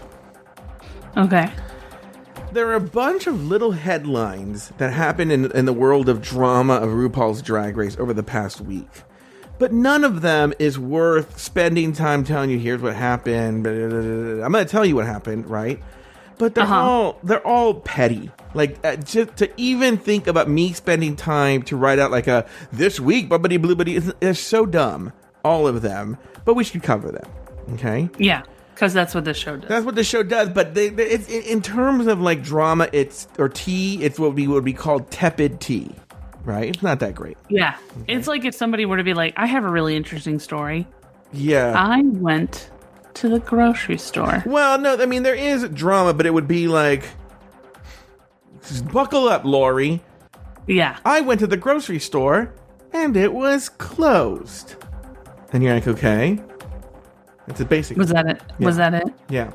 Okay. 1.16 1.50
There 2.52 2.68
are 2.68 2.74
a 2.74 2.80
bunch 2.80 3.26
of 3.26 3.48
little 3.48 3.72
headlines 3.72 4.68
that 4.78 4.92
happened 4.92 5.32
in, 5.32 5.50
in 5.50 5.64
the 5.64 5.72
world 5.72 6.08
of 6.08 6.22
drama 6.22 6.74
of 6.74 6.90
RuPaul's 6.90 7.42
Drag 7.42 7.76
Race 7.76 7.96
over 7.98 8.14
the 8.14 8.22
past 8.22 8.60
week. 8.60 8.86
But 9.58 9.72
none 9.72 10.04
of 10.04 10.20
them 10.20 10.54
is 10.60 10.78
worth 10.78 11.40
spending 11.40 11.92
time 11.92 12.22
telling 12.22 12.50
you 12.50 12.60
here's 12.60 12.80
what 12.80 12.94
happened. 12.94 13.66
I'm 13.66 14.52
going 14.52 14.64
to 14.64 14.70
tell 14.70 14.86
you 14.86 14.94
what 14.94 15.06
happened, 15.06 15.50
right? 15.50 15.82
But 16.38 16.54
they're 16.54 16.62
Uh-huh. 16.62 16.74
all 16.76 17.18
they're 17.24 17.44
all 17.44 17.74
petty. 17.74 18.30
Like 18.54 18.78
uh, 18.86 18.94
just 18.94 19.38
to 19.38 19.50
even 19.56 19.96
think 19.96 20.28
about 20.28 20.48
me 20.48 20.72
spending 20.72 21.16
time 21.16 21.64
to 21.64 21.76
write 21.76 21.98
out 21.98 22.12
like 22.12 22.28
a 22.28 22.46
this 22.72 23.00
week 23.00 23.28
bubbity 23.28 23.58
blubbity 23.58 23.96
is 23.96 24.14
is 24.20 24.38
so 24.38 24.66
dumb. 24.66 25.12
All 25.44 25.66
of 25.66 25.82
them, 25.82 26.16
but 26.44 26.54
we 26.54 26.64
should 26.64 26.82
cover 26.82 27.10
them. 27.10 27.28
Okay. 27.74 28.08
Yeah, 28.18 28.42
because 28.74 28.92
that's 28.92 29.14
what 29.14 29.24
this 29.24 29.36
show 29.36 29.56
does. 29.56 29.68
That's 29.68 29.84
what 29.84 29.94
the 29.94 30.04
show 30.04 30.22
does, 30.22 30.48
but 30.48 30.74
they, 30.74 30.88
they, 30.88 31.06
it's, 31.06 31.28
in 31.28 31.62
terms 31.62 32.06
of 32.06 32.20
like 32.20 32.42
drama, 32.42 32.88
it's 32.92 33.28
or 33.38 33.48
tea, 33.48 34.02
it's 34.02 34.18
what 34.18 34.34
we 34.34 34.46
would 34.46 34.64
be 34.64 34.72
called 34.72 35.10
tepid 35.10 35.60
tea, 35.60 35.90
right? 36.44 36.68
It's 36.68 36.82
not 36.82 37.00
that 37.00 37.14
great. 37.14 37.36
yeah, 37.48 37.76
it's 38.08 38.26
like 38.28 38.44
if 38.44 38.54
somebody 38.54 38.84
were 38.86 38.96
to 38.96 39.04
be 39.04 39.14
like, 39.14 39.34
"I 39.36 39.46
have 39.46 39.64
a 39.64 39.70
really 39.70 39.96
interesting 39.96 40.38
story. 40.38 40.86
Yeah. 41.32 41.72
I 41.76 42.02
went 42.02 42.70
to 43.14 43.28
the 43.28 43.38
grocery 43.40 43.98
store." 43.98 44.42
well, 44.46 44.78
no, 44.78 44.96
I 44.96 45.06
mean 45.06 45.22
there 45.22 45.34
is 45.34 45.68
drama, 45.70 46.14
but 46.14 46.26
it 46.26 46.34
would 46.34 46.48
be 46.48 46.68
like, 46.68 47.04
buckle 48.92 49.28
up, 49.28 49.44
Lauri. 49.44 50.02
Yeah, 50.66 50.98
I 51.04 51.20
went 51.22 51.40
to 51.40 51.46
the 51.46 51.56
grocery 51.56 51.98
store 51.98 52.54
and 52.92 53.16
it 53.16 53.32
was 53.32 53.68
closed. 53.68 54.76
And 55.52 55.62
you're 55.62 55.74
like, 55.74 55.86
okay, 55.86 56.40
it's 57.48 57.60
a 57.60 57.64
basic. 57.64 57.96
was 57.96 58.08
that 58.10 58.26
it? 58.26 58.42
Was 58.58 58.76
that 58.76 58.94
it? 58.94 59.08
yeah. 59.28 59.52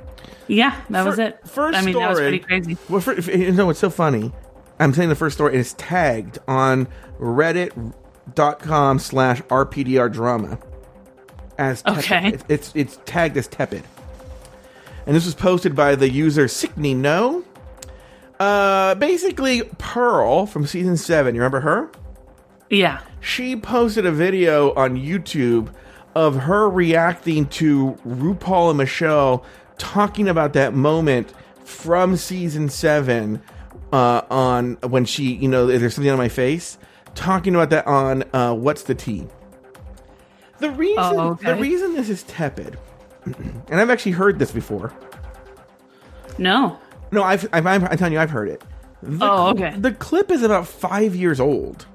Yeah, 0.47 0.79
that 0.91 1.05
was 1.05 1.19
it. 1.19 1.45
first 1.47 1.77
I 1.77 1.81
mean, 1.81 1.97
that 1.97 2.09
was 2.09 2.19
pretty 2.19 2.39
crazy. 2.39 2.77
Well, 2.87 3.01
for, 3.01 3.19
you 3.19 3.51
know, 3.51 3.69
it's 3.69 3.79
so 3.79 3.89
funny. 3.89 4.31
I'm 4.79 4.93
saying 4.93 5.09
the 5.09 5.15
first 5.15 5.35
story 5.35 5.57
is 5.57 5.73
tagged 5.73 6.39
on 6.47 6.87
reddit.com 7.19 8.99
slash 8.99 9.41
RPDR 9.43 10.11
drama 10.11 10.59
as 11.57 11.81
tepid. 11.81 11.99
Okay. 11.99 12.27
It's, 12.29 12.43
it's, 12.47 12.71
it's 12.75 12.99
tagged 13.05 13.35
as 13.35 13.47
tepid. 13.47 13.83
And 15.05 15.15
this 15.15 15.25
was 15.25 15.35
posted 15.35 15.75
by 15.75 15.95
the 15.95 16.09
user 16.09 16.47
Sickney 16.47 16.93
No. 16.93 17.43
Uh, 18.39 18.95
basically, 18.95 19.63
Pearl 19.79 20.45
from 20.45 20.65
season 20.65 20.95
seven. 20.95 21.33
You 21.33 21.41
remember 21.41 21.61
her? 21.61 21.89
Yeah. 22.69 22.99
she 23.21 23.55
posted 23.55 24.05
a 24.05 24.11
video 24.11 24.73
on 24.75 24.97
YouTube 24.97 25.73
of 26.17 26.35
her 26.35 26.67
reacting 26.67 27.45
to 27.45 27.95
RuPaul 28.07 28.69
and 28.69 28.77
Michelle 28.79 29.45
talking 29.77 30.27
about 30.27 30.53
that 30.53 30.73
moment 30.73 31.31
from 31.63 32.15
season 32.17 32.69
seven 32.69 33.39
uh, 33.93 34.23
on 34.31 34.73
when 34.87 35.05
she, 35.05 35.33
you 35.35 35.47
know, 35.47 35.67
there's 35.67 35.93
something 35.93 36.09
on 36.11 36.17
my 36.17 36.27
face, 36.27 36.79
talking 37.13 37.53
about 37.53 37.69
that 37.69 37.85
on 37.85 38.23
uh, 38.33 38.55
What's 38.55 38.81
the 38.83 38.95
Tea. 38.95 39.27
The 40.57 40.71
reason, 40.71 40.95
Oh, 40.97 41.29
okay. 41.33 41.53
the 41.53 41.61
reason 41.61 41.93
this 41.93 42.09
is 42.09 42.23
tepid, 42.23 42.79
and 43.25 43.63
I've 43.79 43.91
actually 43.91 44.13
heard 44.13 44.39
this 44.39 44.51
before. 44.51 44.91
No. 46.39 46.79
No, 47.11 47.21
I've, 47.21 47.47
I've, 47.53 47.67
I'm, 47.67 47.83
I'm 47.85 47.97
telling 47.97 48.13
you, 48.13 48.19
I've 48.19 48.31
heard 48.31 48.49
it. 48.49 48.63
The, 49.03 49.23
Oh, 49.23 49.49
okay. 49.49 49.75
The 49.77 49.91
clip 49.91 50.31
is 50.31 50.41
about 50.41 50.67
five 50.67 51.15
years 51.15 51.39
old. 51.39 51.85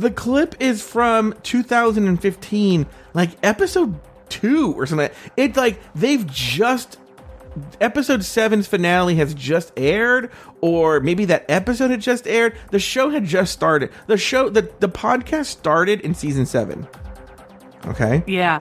The 0.00 0.10
clip 0.10 0.54
is 0.60 0.82
from 0.82 1.34
2015, 1.42 2.86
like 3.12 3.30
episode 3.42 4.00
two 4.30 4.72
or 4.72 4.86
something. 4.86 5.10
It's 5.36 5.58
like 5.58 5.78
they've 5.94 6.26
just 6.26 6.98
episode 7.82 8.24
seven's 8.24 8.66
finale 8.66 9.16
has 9.16 9.34
just 9.34 9.72
aired, 9.76 10.30
or 10.62 11.00
maybe 11.00 11.26
that 11.26 11.44
episode 11.50 11.90
had 11.90 12.00
just 12.00 12.26
aired. 12.26 12.56
The 12.70 12.78
show 12.78 13.10
had 13.10 13.26
just 13.26 13.52
started. 13.52 13.90
The 14.06 14.16
show, 14.16 14.48
the 14.48 14.70
the 14.80 14.88
podcast 14.88 15.46
started 15.46 16.00
in 16.00 16.14
season 16.14 16.46
seven. 16.46 16.88
Okay 17.86 18.22
Yeah. 18.26 18.60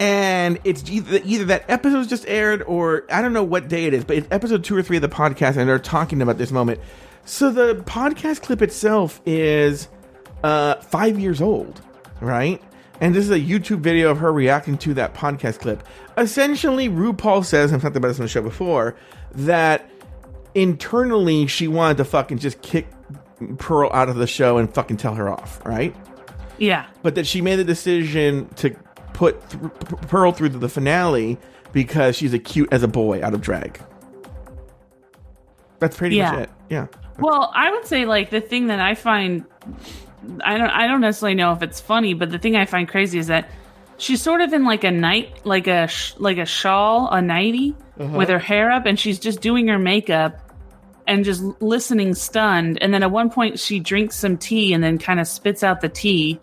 and 0.00 0.58
it's 0.64 0.88
either, 0.90 1.20
either 1.24 1.44
that 1.46 1.64
episode's 1.68 2.06
just 2.08 2.26
aired 2.28 2.62
or 2.62 3.04
I 3.12 3.20
don't 3.20 3.34
know 3.34 3.42
what 3.44 3.68
day 3.68 3.84
it 3.84 3.92
is, 3.92 4.04
but 4.04 4.16
it's 4.16 4.28
episode 4.30 4.64
two 4.64 4.74
or 4.74 4.82
three 4.82 4.96
of 4.96 5.02
the 5.02 5.08
podcast, 5.10 5.58
and 5.58 5.68
they're 5.68 5.78
talking 5.78 6.22
about 6.22 6.38
this 6.38 6.50
moment. 6.50 6.80
So 7.26 7.50
the 7.50 7.74
podcast 7.84 8.40
clip 8.40 8.62
itself 8.62 9.20
is 9.26 9.88
uh, 10.42 10.76
five 10.76 11.18
years 11.18 11.40
old, 11.40 11.80
right? 12.20 12.62
And 13.00 13.14
this 13.14 13.24
is 13.24 13.30
a 13.30 13.38
YouTube 13.40 13.78
video 13.80 14.10
of 14.10 14.18
her 14.18 14.32
reacting 14.32 14.76
to 14.78 14.94
that 14.94 15.14
podcast 15.14 15.60
clip. 15.60 15.82
Essentially, 16.16 16.88
RuPaul 16.88 17.44
says, 17.44 17.72
I've 17.72 17.80
talked 17.82 17.96
about 17.96 18.08
this 18.08 18.18
on 18.18 18.24
the 18.24 18.28
show 18.28 18.42
before, 18.42 18.96
that 19.32 19.88
internally 20.54 21.46
she 21.46 21.68
wanted 21.68 21.98
to 21.98 22.04
fucking 22.04 22.38
just 22.38 22.60
kick 22.62 22.88
Pearl 23.58 23.88
out 23.92 24.08
of 24.08 24.16
the 24.16 24.26
show 24.26 24.58
and 24.58 24.72
fucking 24.72 24.96
tell 24.96 25.14
her 25.14 25.28
off, 25.28 25.64
right? 25.64 25.94
Yeah. 26.58 26.86
but 27.02 27.14
that 27.14 27.24
she 27.24 27.40
made 27.40 27.56
the 27.56 27.64
decision 27.64 28.48
to 28.56 28.70
put 29.12 29.48
th- 29.50 29.62
Pearl 30.08 30.32
through 30.32 30.48
the 30.48 30.68
finale 30.68 31.38
because 31.72 32.16
she's 32.16 32.34
a 32.34 32.38
cute 32.40 32.72
as 32.72 32.82
a 32.82 32.88
boy 32.88 33.22
out 33.22 33.32
of 33.32 33.40
drag. 33.40 33.80
That's 35.78 35.96
pretty 35.96 36.16
Yeah. 36.16 36.32
much 36.32 36.40
it. 36.40 36.50
Yeah. 36.68 36.86
Well, 37.18 37.50
I 37.54 37.70
would 37.70 37.86
say 37.86 38.04
like 38.04 38.30
the 38.30 38.40
thing 38.40 38.68
that 38.68 38.80
I 38.80 38.94
find 38.94 39.44
I 40.44 40.58
don't 40.58 40.70
I 40.70 40.86
don't 40.86 41.00
necessarily 41.00 41.34
know 41.34 41.52
if 41.52 41.62
it's 41.62 41.80
funny, 41.80 42.14
but 42.14 42.30
the 42.30 42.38
thing 42.38 42.56
I 42.56 42.64
find 42.64 42.88
crazy 42.88 43.18
is 43.18 43.26
that 43.28 43.48
she's 43.98 44.22
sort 44.22 44.40
of 44.40 44.52
in 44.52 44.64
like 44.64 44.84
a 44.84 44.90
night 44.90 45.44
like 45.44 45.66
a 45.66 45.88
sh- 45.88 46.14
like 46.18 46.38
a 46.38 46.46
shawl, 46.46 47.08
a 47.10 47.20
nightie 47.20 47.74
uh-huh. 47.98 48.16
with 48.16 48.28
her 48.28 48.38
hair 48.38 48.70
up 48.70 48.86
and 48.86 48.98
she's 48.98 49.18
just 49.18 49.40
doing 49.40 49.68
her 49.68 49.78
makeup 49.78 50.40
and 51.06 51.24
just 51.24 51.42
listening 51.60 52.14
stunned. 52.14 52.78
And 52.80 52.92
then 52.92 53.02
at 53.02 53.10
one 53.10 53.30
point 53.30 53.58
she 53.58 53.80
drinks 53.80 54.16
some 54.16 54.36
tea 54.36 54.72
and 54.72 54.82
then 54.82 54.98
kind 54.98 55.18
of 55.18 55.26
spits 55.26 55.62
out 55.62 55.80
the 55.80 55.88
tea. 55.88 56.40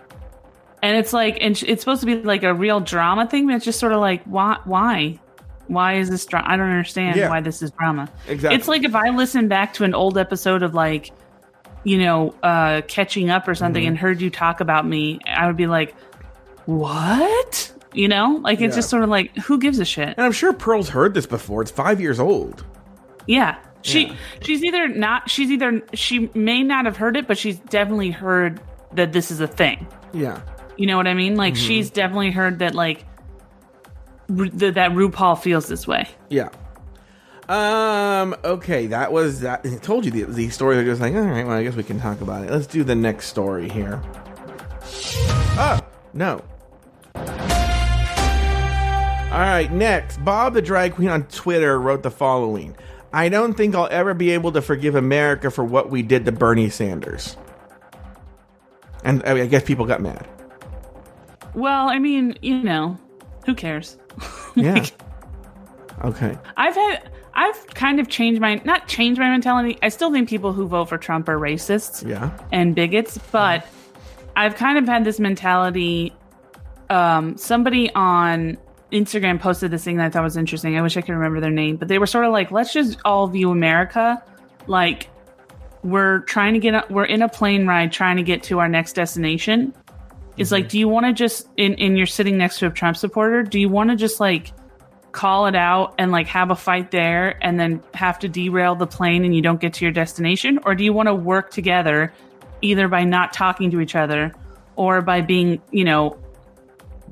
And 0.81 0.97
it's 0.97 1.13
like 1.13 1.37
and 1.41 1.57
sh- 1.57 1.63
it's 1.67 1.81
supposed 1.81 2.01
to 2.01 2.05
be 2.05 2.15
like 2.17 2.43
a 2.43 2.53
real 2.53 2.81
drama 2.81 3.27
thing, 3.27 3.47
but 3.47 3.55
it's 3.55 3.65
just 3.65 3.79
sort 3.79 3.93
of 3.93 3.99
like 3.99 4.23
why 4.23 4.59
why 4.65 5.19
why 5.67 5.93
is 5.95 6.09
this 6.09 6.25
drama? 6.25 6.45
I 6.49 6.57
don't 6.57 6.69
understand 6.69 7.15
Yeah. 7.17 7.29
why 7.29 7.41
this 7.41 7.61
is 7.61 7.71
drama. 7.71 8.09
Exactly. 8.27 8.55
It's 8.57 8.67
like 8.67 8.83
if 8.83 8.95
I 8.95 9.09
listened 9.09 9.49
back 9.49 9.73
to 9.75 9.83
an 9.83 9.93
old 9.93 10.17
episode 10.17 10.63
of 10.63 10.73
like, 10.73 11.11
you 11.83 11.97
know, 11.99 12.33
uh, 12.43 12.81
catching 12.87 13.29
up 13.29 13.47
or 13.47 13.55
something 13.55 13.81
Mm-hmm. 13.83 13.89
and 13.89 13.97
heard 13.97 14.21
you 14.21 14.29
talk 14.29 14.59
about 14.59 14.85
me, 14.87 15.19
I 15.27 15.47
would 15.47 15.57
be 15.57 15.67
like, 15.67 15.95
what? 16.65 17.71
You 17.93 18.07
know, 18.07 18.39
like 18.43 18.59
it's 18.61 18.73
Yeah. 18.73 18.79
just 18.79 18.89
sort 18.89 19.03
of 19.03 19.09
like, 19.09 19.35
who 19.37 19.57
gives 19.57 19.79
a 19.79 19.85
shit? 19.85 20.09
And 20.17 20.19
I'm 20.25 20.31
sure 20.31 20.51
Pearl's 20.53 20.89
heard 20.89 21.13
this 21.13 21.25
before. 21.25 21.61
It's 21.61 21.71
five 21.71 22.01
years 22.01 22.19
old. 22.19 22.65
Yeah. 23.27 23.55
She 23.83 24.07
Yeah. 24.07 24.13
she's 24.41 24.63
either 24.63 24.87
not 24.87 25.29
she's 25.29 25.51
either 25.51 25.81
she 25.93 26.29
may 26.33 26.63
not 26.63 26.85
have 26.85 26.97
heard 26.97 27.15
it, 27.15 27.27
but 27.27 27.37
she's 27.37 27.57
definitely 27.59 28.11
heard 28.11 28.59
that 28.93 29.13
this 29.13 29.31
is 29.31 29.39
a 29.39 29.47
thing. 29.47 29.87
Yeah. 30.13 30.41
You 30.77 30.87
know 30.87 30.97
what 30.97 31.07
I 31.07 31.13
mean? 31.13 31.35
Like 31.35 31.53
Mm-hmm. 31.53 31.63
she's 31.67 31.89
definitely 31.91 32.31
heard 32.31 32.59
that 32.59 32.73
like 32.75 33.05
that 34.27 34.75
that 34.75 34.91
RuPaul 34.91 35.39
feels 35.39 35.67
this 35.67 35.87
way. 35.87 36.07
Yeah. 36.29 36.49
Um. 37.47 38.35
Okay, 38.43 38.87
that 38.87 39.11
was 39.11 39.41
that. 39.41 39.61
I 39.65 39.75
told 39.77 40.05
you 40.05 40.11
the, 40.11 40.23
these 40.23 40.55
stories 40.55 40.79
are 40.79 40.85
just 40.85 40.99
like, 40.99 41.13
all 41.13 41.21
right. 41.21 41.45
Well, 41.45 41.55
I 41.55 41.63
guess 41.63 41.75
we 41.75 41.83
can 41.83 41.99
talk 41.99 42.21
about 42.21 42.43
it. 42.43 42.51
Let's 42.51 42.67
do 42.67 42.83
the 42.83 42.95
next 42.95 43.27
story 43.27 43.69
here. 43.69 44.01
Oh 45.57 45.79
no. 46.13 46.43
All 49.35 49.41
right, 49.41 49.69
next, 49.69 50.23
Bob 50.23 50.53
the 50.53 50.61
drag 50.61 50.95
queen 50.95 51.09
on 51.09 51.23
Twitter 51.23 51.79
wrote 51.79 52.03
the 52.03 52.11
following: 52.11 52.75
"I 53.13 53.29
don't 53.29 53.53
think 53.53 53.75
I'll 53.75 53.89
ever 53.91 54.13
be 54.13 54.31
able 54.31 54.53
to 54.53 54.61
forgive 54.61 54.95
America 54.95 55.51
for 55.51 55.63
what 55.63 55.89
we 55.89 56.01
did 56.01 56.25
to 56.25 56.31
Bernie 56.31 56.69
Sanders." 56.69 57.35
And 59.03 59.21
I, 59.25 59.33
mean, 59.35 59.43
I 59.43 59.45
guess 59.47 59.63
people 59.63 59.85
got 59.85 60.01
mad. 60.01 60.27
Well, 61.53 61.89
I 61.89 61.99
mean, 61.99 62.37
you 62.41 62.63
know, 62.63 62.97
who 63.45 63.53
cares? 63.53 63.97
Yeah. 64.63 64.85
okay. 66.03 66.37
I've 66.57 66.75
had 66.75 67.11
I've 67.33 67.67
kind 67.67 67.99
of 67.99 68.07
changed 68.07 68.39
my 68.39 68.61
not 68.63 68.87
changed 68.87 69.19
my 69.19 69.29
mentality. 69.29 69.77
I 69.81 69.89
still 69.89 70.11
think 70.11 70.29
people 70.29 70.53
who 70.53 70.67
vote 70.67 70.85
for 70.89 70.97
Trump 70.97 71.27
are 71.27 71.37
racists 71.37 72.07
Yeah. 72.07 72.31
and 72.51 72.75
bigots, 72.75 73.17
but 73.31 73.65
I've 74.35 74.55
kind 74.55 74.77
of 74.77 74.85
had 74.87 75.03
this 75.03 75.19
mentality. 75.19 76.13
Um, 76.89 77.35
somebody 77.37 77.89
on 77.95 78.57
Instagram 78.91 79.39
posted 79.39 79.71
this 79.71 79.83
thing 79.83 79.97
that 79.97 80.05
I 80.05 80.09
thought 80.09 80.23
was 80.23 80.37
interesting. 80.37 80.77
I 80.77 80.81
wish 80.81 80.95
I 80.97 81.01
could 81.01 81.13
remember 81.13 81.39
their 81.41 81.51
name, 81.51 81.77
but 81.77 81.87
they 81.87 81.97
were 81.99 82.05
sort 82.07 82.25
of 82.25 82.31
like, 82.31 82.51
let's 82.51 82.71
just 82.71 82.99
all 83.03 83.27
view 83.27 83.49
America 83.51 84.21
like 84.67 85.09
we're 85.83 86.19
trying 86.21 86.53
to 86.53 86.59
get, 86.59 86.89
we're 86.89 87.05
in 87.05 87.21
a 87.21 87.29
plane 87.29 87.67
ride 87.67 87.91
trying 87.91 88.17
to 88.17 88.23
get 88.23 88.43
to 88.43 88.59
our 88.59 88.67
next 88.67 88.93
destination. 88.93 89.73
It's 90.37 90.51
like, 90.51 90.65
mm-hmm. 90.65 90.69
do 90.69 90.79
you 90.79 90.87
want 90.87 91.05
to 91.05 91.13
just, 91.13 91.47
in, 91.57 91.75
in 91.75 91.95
you're 91.95 92.05
sitting 92.05 92.37
next 92.37 92.59
to 92.59 92.67
a 92.67 92.69
Trump 92.69 92.97
supporter, 92.97 93.43
do 93.43 93.59
you 93.59 93.69
want 93.69 93.89
to 93.89 93.95
just 93.95 94.19
like 94.19 94.51
call 95.11 95.45
it 95.47 95.55
out 95.55 95.95
and 95.97 96.11
like 96.11 96.27
have 96.27 96.51
a 96.51 96.55
fight 96.55 96.91
there 96.91 97.41
and 97.41 97.57
then 97.57 97.81
have 97.93 98.19
to 98.19 98.27
derail 98.27 98.75
the 98.75 98.85
plane 98.85 99.23
and 99.23 99.33
you 99.33 99.41
don't 99.41 99.61
get 99.61 99.73
to 99.75 99.85
your 99.85 99.91
destination? 99.91 100.59
Or 100.65 100.75
do 100.75 100.83
you 100.83 100.91
want 100.91 101.07
to 101.07 101.15
work 101.15 101.51
together 101.51 102.13
either 102.61 102.87
by 102.87 103.05
not 103.05 103.31
talking 103.31 103.71
to 103.71 103.79
each 103.79 103.95
other 103.95 104.33
or 104.75 105.01
by 105.01 105.21
being, 105.21 105.61
you 105.71 105.85
know, 105.85 106.17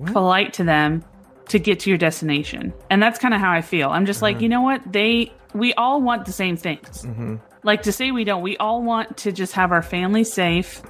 polite 0.08 0.53
to 0.53 0.65
them 0.65 1.03
to 1.48 1.60
get 1.60 1.80
to 1.82 1.89
your 1.89 1.98
destination? 1.98 2.74
And 2.89 3.01
that's 3.01 3.20
kind 3.20 3.34
of 3.34 3.39
how 3.39 3.51
I 3.53 3.62
feel. 3.62 3.89
I'm 3.89 4.06
just 4.06 4.22
like, 4.22 4.36
uh-huh. 4.36 4.44
you 4.44 4.50
know 4.50 4.62
what? 4.62 4.82
They, 4.92 5.32
we 5.53 5.74
all 5.75 6.01
want 6.01 6.25
the 6.25 6.34
same 6.34 6.58
things. 6.58 7.03
Mm-hmm. 7.03 7.36
Like 7.63 7.84
to 7.84 7.91
say 7.91 8.12
we 8.12 8.24
don't, 8.24 8.41
we 8.41 8.58
all 8.58 8.82
want 8.84 9.17
to 9.17 9.32
just 9.32 9.53
have 9.53 9.72
our 9.72 9.82
family 9.82 10.24
safe. 10.24 10.82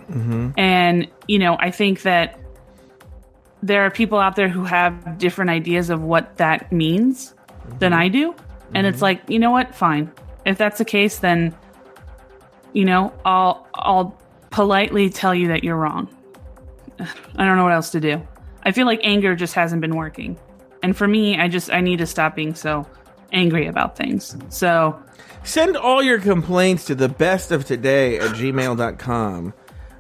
And, 0.58 1.08
you 1.28 1.40
know, 1.40 1.56
I 1.60 1.72
think 1.72 2.02
that 2.04 2.40
there 3.62 3.86
are 3.86 3.92
people 3.92 4.20
out 4.20 4.36
there 4.36 4.50
who 4.50 4.64
have 4.66 5.18
different 5.18 5.52
ideas 5.52 5.90
of 5.90 6.02
what 6.02 6.38
that 6.38 6.72
means 6.72 7.34
than 7.80 7.94
I 7.94 8.08
do. 8.08 8.36
And 8.74 8.88
it's 8.88 9.02
like, 9.02 9.22
you 9.30 9.40
know 9.40 9.52
what? 9.52 9.76
Fine. 9.76 10.12
If 10.46 10.58
that's 10.58 10.80
the 10.80 10.86
case, 10.86 11.20
then 11.20 11.56
you 12.74 12.86
know, 12.86 13.14
I'll 13.24 13.66
I'll 13.74 14.20
politely 14.50 15.10
tell 15.10 15.34
you 15.34 15.48
that 15.50 15.64
you're 15.64 15.78
wrong. 15.78 16.10
I 17.00 17.46
don't 17.46 17.56
know 17.56 17.64
what 17.64 17.74
else 17.74 17.92
to 17.92 18.00
do. 18.00 18.28
I 18.64 18.72
feel 18.72 18.86
like 18.86 19.00
anger 19.04 19.36
just 19.36 19.54
hasn't 19.54 19.82
been 19.82 19.96
working. 19.96 20.38
And 20.82 20.98
for 20.98 21.08
me, 21.08 21.38
I 21.38 21.48
just 21.48 21.72
I 21.72 21.82
need 21.82 22.00
to 22.00 22.08
stop 22.08 22.36
being 22.36 22.56
so 22.56 22.88
angry 23.32 23.68
about 23.68 23.96
things. 23.96 24.36
So, 24.50 25.02
Send 25.44 25.76
all 25.76 26.02
your 26.02 26.20
complaints 26.20 26.86
to 26.86 26.96
the 26.96 27.10
best 27.10 27.52
of 27.52 27.66
today 27.66 28.18
at 28.20 28.32
gmail.com. 28.32 29.54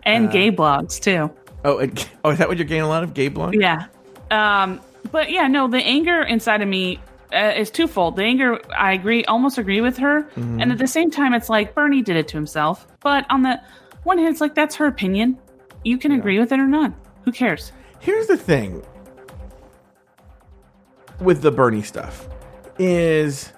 and 0.04 0.32
gay 0.32 0.52
blogs 0.52 1.00
too. 1.00 1.30
Oh, 1.66 1.80
and, 1.80 2.10
oh, 2.24 2.32
is 2.32 2.38
that 2.40 2.48
what 2.48 2.58
you're 2.58 2.68
getting 2.68 2.84
a 2.84 2.88
lot 2.88 3.04
of 3.04 3.14
gay 3.14 3.30
blogs? 3.30 3.60
Yeah. 3.60 3.88
Um, 4.32 4.80
but 5.12 5.32
yeah, 5.32 5.48
no, 5.48 5.68
the 5.68 5.78
anger 5.78 6.22
inside 6.22 6.62
of 6.62 6.68
me 6.68 7.00
uh, 7.34 7.54
is 7.56 7.70
twofold. 7.70 8.16
The 8.16 8.24
anger, 8.24 8.60
I 8.76 8.94
agree, 8.94 9.26
almost 9.26 9.58
agree 9.58 9.82
with 9.82 9.98
her, 9.98 10.28
and 10.36 10.72
at 10.72 10.78
the 10.78 10.88
same 10.88 11.12
time, 11.12 11.34
it's 11.34 11.50
like 11.50 11.76
Bernie 11.76 12.02
did 12.02 12.16
it 12.16 12.28
to 12.30 12.38
himself. 12.38 12.88
But 13.02 13.26
on 13.30 13.42
the 13.42 13.60
one 14.04 14.18
hand, 14.18 14.30
it's 14.30 14.42
like 14.42 14.56
that's 14.56 14.76
her 14.76 14.86
opinion. 14.86 15.38
You 15.84 15.98
can 15.98 16.12
agree 16.14 16.40
with 16.40 16.52
it 16.52 16.60
or 16.60 16.68
not. 16.68 16.94
Who 17.26 17.32
cares? 17.32 17.72
Here's 18.00 18.28
the 18.28 18.38
thing 18.38 18.84
with 21.20 21.42
the 21.42 21.52
Bernie 21.52 21.82
stuff 21.84 22.28
is, 22.80 23.52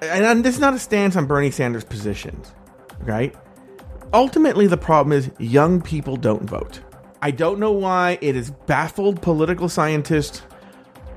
and 0.00 0.44
this 0.44 0.54
is 0.54 0.60
not 0.60 0.74
a 0.74 0.78
stance 0.78 1.16
on 1.16 1.26
Bernie 1.26 1.50
Sanders' 1.50 1.84
positions, 1.84 2.52
right? 3.00 3.34
Ultimately, 4.12 4.66
the 4.66 4.76
problem 4.76 5.12
is 5.12 5.30
young 5.38 5.82
people 5.82 6.16
don't 6.16 6.42
vote. 6.42 6.80
I 7.20 7.30
don't 7.30 7.58
know 7.58 7.72
why 7.72 8.18
it 8.20 8.34
has 8.36 8.50
baffled 8.50 9.22
political 9.22 9.68
scientists 9.68 10.42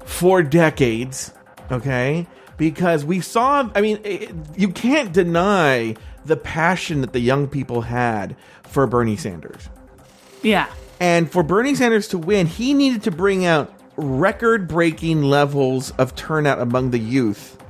for 0.03 0.41
decades, 0.43 1.31
okay? 1.71 2.27
Because 2.57 3.05
we 3.05 3.21
saw, 3.21 3.69
I 3.75 3.81
mean, 3.81 3.99
it, 4.03 4.31
you 4.57 4.69
can't 4.69 5.13
deny 5.13 5.95
the 6.25 6.37
passion 6.37 7.01
that 7.01 7.13
the 7.13 7.19
young 7.19 7.47
people 7.47 7.81
had 7.81 8.35
for 8.63 8.87
Bernie 8.87 9.15
Sanders. 9.15 9.69
Yeah. 10.41 10.67
And 10.99 11.31
for 11.31 11.43
Bernie 11.43 11.75
Sanders 11.75 12.07
to 12.09 12.17
win, 12.17 12.47
he 12.47 12.73
needed 12.73 13.03
to 13.03 13.11
bring 13.11 13.45
out 13.45 13.73
record 13.95 14.67
breaking 14.67 15.23
levels 15.23 15.91
of 15.91 16.15
turnout 16.15 16.59
among 16.59 16.91
the 16.91 16.99
youth. 16.99 17.60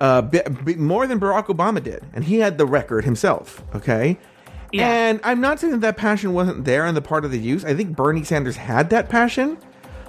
Uh, 0.00 0.22
bi- 0.22 0.42
bi- 0.42 0.74
more 0.76 1.06
than 1.06 1.20
Barack 1.20 1.46
Obama 1.46 1.82
did. 1.82 2.02
And 2.14 2.24
he 2.24 2.38
had 2.38 2.56
the 2.56 2.64
record 2.66 3.04
himself, 3.04 3.62
okay? 3.74 4.18
Yeah. 4.72 4.88
And 4.88 5.20
I'm 5.24 5.40
not 5.40 5.60
saying 5.60 5.72
that 5.72 5.80
that 5.82 5.96
passion 5.96 6.32
wasn't 6.32 6.64
there 6.64 6.84
on 6.86 6.94
the 6.94 7.02
part 7.02 7.24
of 7.24 7.30
the 7.30 7.38
youth. 7.38 7.66
I 7.66 7.74
think 7.74 7.94
Bernie 7.96 8.24
Sanders 8.24 8.56
had 8.56 8.90
that 8.90 9.08
passion. 9.08 9.58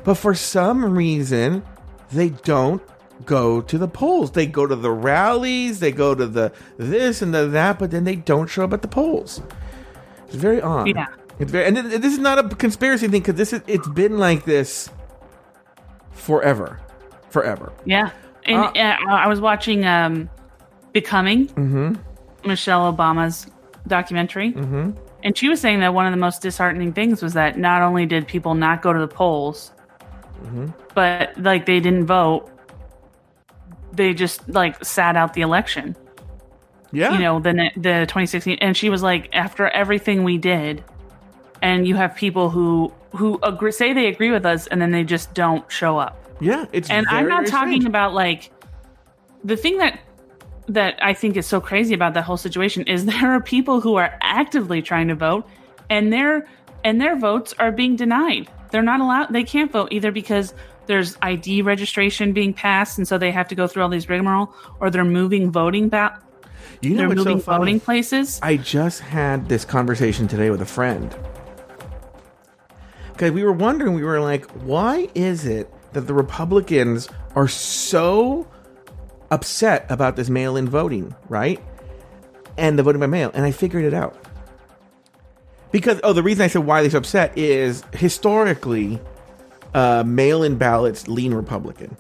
But 0.04 0.16
for 0.16 0.34
some 0.34 0.96
reason, 0.98 1.64
they 2.12 2.30
don't 2.30 2.82
go 3.26 3.62
to 3.62 3.78
the 3.78 3.88
polls. 3.88 4.32
They 4.32 4.46
go 4.46 4.66
to 4.66 4.76
the 4.76 4.92
rallies, 4.92 5.80
they 5.80 5.92
go 5.92 6.16
to 6.16 6.26
the 6.26 6.52
this 6.78 7.22
and 7.22 7.34
the 7.34 7.48
that, 7.48 7.78
but 7.78 7.92
then 7.92 8.04
they 8.04 8.16
don't 8.16 8.48
show 8.48 8.64
up 8.64 8.74
at 8.74 8.82
the 8.82 8.88
polls. 8.88 9.42
It's 10.26 10.36
very 10.36 10.62
odd. 10.62 10.88
Yeah. 10.88 11.08
It's 11.40 11.52
very, 11.52 11.66
and 11.66 11.76
th- 11.76 12.02
this 12.02 12.14
is 12.14 12.20
not 12.20 12.40
a 12.40 12.48
conspiracy 12.56 13.08
thing 13.08 13.22
because 13.22 13.36
this 13.36 13.54
is 13.54 13.62
it's 13.68 13.88
been 13.90 14.18
like 14.18 14.46
this 14.46 14.90
forever, 16.12 16.80
forever. 17.30 17.74
Yeah. 17.86 18.12
And 18.46 18.58
Uh, 18.58 18.72
uh, 18.76 18.96
I 19.10 19.28
was 19.28 19.40
watching 19.42 19.86
um, 19.86 20.30
Becoming, 20.94 21.48
Mm-hmm. 21.48 21.96
Michelle 22.48 22.92
Obama's 22.92 23.48
documentary. 23.88 24.52
Mm-hmm. 24.54 24.92
And 25.24 25.38
she 25.38 25.48
was 25.50 25.62
saying 25.62 25.80
that 25.82 25.94
one 25.94 26.08
of 26.08 26.12
the 26.12 26.18
most 26.18 26.42
disheartening 26.42 26.94
things 26.94 27.22
was 27.22 27.34
that 27.34 27.58
not 27.58 27.84
only 27.84 28.06
did 28.08 28.28
people 28.28 28.56
not 28.56 28.82
go 28.82 28.92
to 28.94 29.00
the 29.00 29.08
polls, 29.08 29.72
Mm-hmm. 30.44 30.68
but 30.96 31.38
like 31.38 31.68
they 31.68 31.80
didn't 31.80 32.08
vote, 32.08 32.50
they 33.94 34.14
just 34.14 34.48
like 34.50 34.84
sat 34.84 35.16
out 35.16 35.34
the 35.36 35.42
election. 35.42 35.96
Yeah, 36.92 37.14
You 37.14 37.20
know, 37.20 37.40
the 37.40 37.54
the 37.76 38.06
2016, 38.08 38.58
and 38.60 38.76
she 38.76 38.90
was 38.90 39.02
like, 39.04 39.30
after 39.34 39.70
everything 39.70 40.24
we 40.24 40.38
did, 40.38 40.84
and 41.62 41.88
you 41.88 41.96
have 41.96 42.16
people 42.16 42.50
who 42.50 42.92
who 43.12 43.40
agree, 43.44 43.72
say 43.72 43.94
they 43.94 44.08
agree 44.08 44.32
with 44.32 44.46
us, 44.46 44.66
and 44.68 44.82
then 44.82 44.92
they 44.92 45.04
just 45.04 45.34
don't 45.34 45.70
show 45.72 45.98
up 46.00 46.18
yeah. 46.42 46.66
It's 46.74 46.90
and 46.90 47.08
I'm 47.08 47.28
not 47.28 47.42
very 47.42 47.52
talking 47.52 47.82
strange. 47.82 47.86
about 47.86 48.14
like 48.14 48.52
the 49.44 49.56
thing 49.56 49.78
that 49.78 50.00
that 50.68 50.98
I 51.02 51.14
think 51.14 51.38
is 51.38 51.46
so 51.46 51.62
crazy 51.62 51.94
about 51.94 52.14
that 52.16 52.24
whole 52.24 52.38
situation 52.38 52.84
is 52.88 53.06
there 53.06 53.32
are 53.32 53.42
people 53.42 53.82
who 53.82 53.96
are 53.96 54.18
actively 54.22 54.82
trying 54.82 55.08
to 55.08 55.16
vote 55.16 55.48
and 55.90 56.12
their 56.12 56.48
and 56.84 57.00
their 57.00 57.18
votes 57.18 57.54
are 57.60 57.72
being 57.72 57.96
denied. 57.96 58.50
They're 58.72 58.82
not 58.82 59.00
allowed 59.02 59.32
they 59.32 59.44
can't 59.44 59.72
vote 59.72 59.90
either 59.92 60.12
because 60.12 60.54
there's 60.88 61.18
ID 61.22 61.62
registration 61.62 62.34
being 62.34 62.54
passed 62.54 62.98
and 62.98 63.08
so 63.08 63.18
they 63.18 63.32
have 63.32 63.48
to 63.50 63.56
go 63.56 63.68
through 63.68 63.84
all 63.84 63.90
these 63.90 64.10
rigmarole 64.10 64.54
or 64.80 64.90
they're 64.90 65.06
moving 65.06 65.52
voting 65.52 65.90
ba- 65.90 66.20
You 66.82 66.92
know 66.92 66.98
they're 66.98 67.10
what's 67.10 67.24
so 67.24 67.30
moving 67.30 67.44
voting 67.44 67.80
places. 67.80 68.40
I 68.42 68.58
just 68.58 69.02
had 69.02 69.48
this 69.48 69.64
conversation 69.64 70.28
today 70.28 70.50
with 70.50 70.62
a 70.62 70.66
friend. 70.66 71.16
Because 73.14 73.32
we 73.32 73.44
were 73.44 73.52
wondering, 73.52 73.94
we 73.94 74.04
were 74.04 74.20
like, 74.20 74.50
why 74.64 75.08
is 75.14 75.46
it 75.46 75.72
that 75.94 76.02
the 76.02 76.14
Republicans 76.14 77.10
are 77.36 77.48
so 77.48 78.48
upset 79.30 79.86
about 79.90 80.16
this 80.16 80.30
mail 80.30 80.56
in 80.56 80.68
voting, 80.68 81.16
right? 81.30 81.60
And 82.58 82.78
the 82.78 82.84
voting 82.84 83.00
by 83.00 83.08
mail. 83.08 83.32
And 83.34 83.46
I 83.46 83.52
figured 83.52 83.86
it 83.86 83.94
out. 83.94 84.18
Because, 85.72 86.00
oh, 86.04 86.14
the 86.14 86.24
reason 86.24 86.44
I 86.44 86.48
said 86.48 86.66
why 86.66 86.82
they're 86.82 86.92
so 86.92 86.98
upset 86.98 87.38
is 87.38 87.84
historically, 87.94 89.00
uh, 89.74 90.04
mail 90.06 90.44
in 90.44 90.58
ballots 90.58 91.08
lean 91.08 91.34
Republican. 91.34 91.96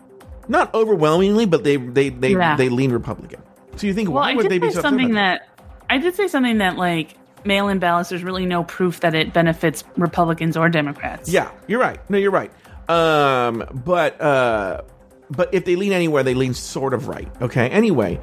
Not 0.49 0.73
overwhelmingly, 0.73 1.45
but 1.45 1.63
they, 1.63 1.77
they, 1.77 2.09
they, 2.09 2.31
Yeah. 2.31 2.57
they 2.57 2.67
lean 2.67 2.91
Republican. 2.91 3.41
So 3.77 3.87
you 3.87 3.93
think, 3.93 4.09
Well, 4.09 4.17
why 4.17 4.31
I 4.31 4.35
would 4.35 4.49
they 4.49 4.57
be 4.57 4.67
so 4.69 4.79
upset 4.79 4.83
something 4.83 5.13
that 5.13 5.47
I 5.89 5.97
did 5.97 6.15
say 6.15 6.27
something 6.27 6.57
that 6.57 6.75
like 6.75 7.15
mail-in 7.45 7.79
ballots. 7.79 8.09
There's 8.09 8.23
really 8.23 8.45
no 8.45 8.63
proof 8.63 8.99
that 9.01 9.15
it 9.15 9.33
benefits 9.33 9.83
Republicans 9.97 10.57
or 10.57 10.69
Democrats. 10.69 11.29
Yeah, 11.29 11.51
you're 11.67 11.79
right. 11.79 11.99
No, 12.09 12.17
you're 12.17 12.31
right. 12.31 12.51
Um, 12.91 13.63
but 13.85 14.19
uh, 14.19 14.81
but 15.29 15.53
if 15.53 15.63
they 15.63 15.75
lean 15.75 15.93
anywhere, 15.93 16.23
they 16.23 16.33
lean 16.33 16.53
sort 16.53 16.93
of 16.93 17.07
right. 17.07 17.29
Okay. 17.41 17.69
Anyway, 17.69 18.19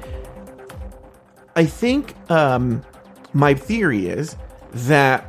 I 1.55 1.65
think 1.65 2.13
um, 2.29 2.83
my 3.33 3.55
theory 3.55 4.07
is 4.07 4.35
that 4.71 5.25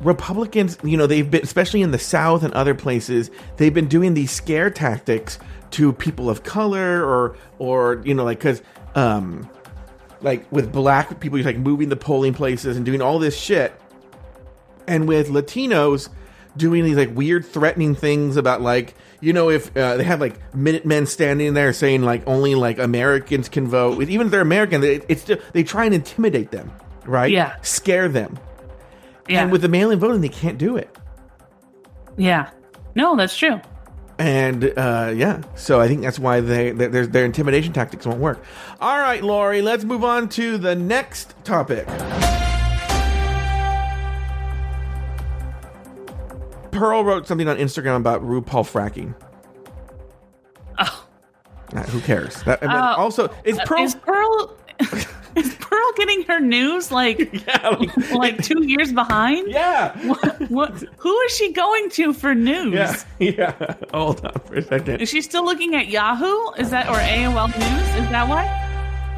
Republicans, 0.00 0.76
you 0.82 0.96
know, 0.96 1.06
they've 1.06 1.30
been, 1.30 1.42
especially 1.42 1.82
in 1.82 1.92
the 1.92 1.98
South 1.98 2.42
and 2.42 2.52
other 2.54 2.74
places, 2.74 3.30
they've 3.58 3.72
been 3.72 3.86
doing 3.86 4.14
these 4.14 4.32
scare 4.32 4.68
tactics 4.68 5.38
to 5.70 5.92
people 5.92 6.28
of 6.28 6.42
color 6.42 7.04
or, 7.04 7.36
or, 7.58 8.02
you 8.04 8.12
know, 8.12 8.24
like, 8.24 8.40
cause, 8.40 8.60
um, 8.96 9.48
like 10.20 10.50
with 10.50 10.72
black 10.72 11.20
people, 11.20 11.38
you're 11.38 11.46
like 11.46 11.56
moving 11.56 11.88
the 11.88 11.96
polling 11.96 12.34
places 12.34 12.76
and 12.76 12.84
doing 12.84 13.00
all 13.00 13.20
this 13.20 13.38
shit. 13.38 13.72
And 14.88 15.06
with 15.06 15.28
Latinos 15.28 16.08
doing 16.56 16.84
these 16.84 16.96
like 16.96 17.14
weird 17.14 17.44
threatening 17.46 17.94
things 17.94 18.36
about 18.36 18.60
like, 18.60 18.94
you 19.20 19.32
know, 19.32 19.50
if 19.50 19.74
uh, 19.76 19.96
they 19.96 20.04
have 20.04 20.20
like 20.20 20.54
Minutemen 20.54 21.06
standing 21.06 21.54
there 21.54 21.72
saying 21.72 22.02
like 22.02 22.26
only 22.26 22.54
like 22.54 22.78
Americans 22.78 23.48
can 23.48 23.66
vote, 23.68 24.02
even 24.02 24.26
if 24.26 24.30
they're 24.30 24.40
American, 24.40 24.80
they, 24.80 24.96
it's 25.08 25.22
still, 25.22 25.38
they 25.52 25.62
try 25.62 25.84
and 25.84 25.94
intimidate 25.94 26.50
them, 26.50 26.72
right? 27.04 27.30
Yeah. 27.30 27.56
scare 27.62 28.08
them. 28.08 28.38
Yeah. 29.28 29.42
And 29.42 29.52
with 29.52 29.62
the 29.62 29.68
mail-in 29.68 29.98
voting, 29.98 30.20
they 30.20 30.28
can't 30.28 30.58
do 30.58 30.76
it. 30.76 30.94
yeah. 32.16 32.50
No, 32.94 33.16
that's 33.16 33.36
true. 33.36 33.60
And 34.18 34.64
uh, 34.76 35.12
yeah, 35.16 35.42
so 35.54 35.80
I 35.80 35.88
think 35.88 36.02
that's 36.02 36.18
why 36.18 36.40
they 36.40 36.70
their, 36.70 37.06
their 37.06 37.24
intimidation 37.24 37.72
tactics 37.72 38.06
won't 38.06 38.20
work. 38.20 38.44
All 38.80 38.98
right, 38.98 39.22
Lauri, 39.22 39.62
let's 39.62 39.82
move 39.84 40.04
on 40.04 40.28
to 40.30 40.58
the 40.58 40.76
next 40.76 41.34
topic. 41.44 41.88
Pearl 46.72 47.04
wrote 47.04 47.26
something 47.28 47.48
on 47.48 47.56
Instagram 47.58 47.96
about 47.96 48.22
RuPaul 48.22 48.64
fracking. 48.64 49.14
Oh. 50.78 51.06
Uh, 51.74 51.82
who 51.84 52.00
cares? 52.00 52.42
That, 52.42 52.62
Uh, 52.62 52.94
also, 52.98 53.32
is 53.44 53.58
Pearl? 53.64 53.82
Is 53.84 53.94
Pearl 53.94 54.56
is 55.36 55.54
Pearl 55.60 55.92
getting 55.96 56.22
her 56.24 56.40
news 56.40 56.90
like 56.90 57.18
yeah, 57.46 57.68
like, 57.68 58.10
like 58.10 58.42
two 58.42 58.66
years 58.66 58.92
behind? 58.92 59.48
yeah, 59.50 59.96
What, 60.06 60.50
what? 60.50 60.84
Who 60.98 61.20
is 61.20 61.32
she 61.36 61.52
going 61.52 61.88
to 61.90 62.12
for 62.12 62.34
news? 62.34 62.74
yeah, 62.74 62.96
yeah. 63.18 63.74
Hold 63.94 64.24
on 64.26 64.32
for 64.46 64.56
a 64.56 64.62
second. 64.62 65.00
Is 65.00 65.08
she 65.08 65.22
still 65.22 65.44
looking 65.44 65.74
at 65.74 65.88
Yahoo? 65.88 66.52
Is 66.58 66.70
that 66.70 66.88
or 66.88 66.94
AOL 66.96 67.48
News? 67.48 68.04
Is 68.04 68.10
that 68.10 68.28
why? 68.28 68.58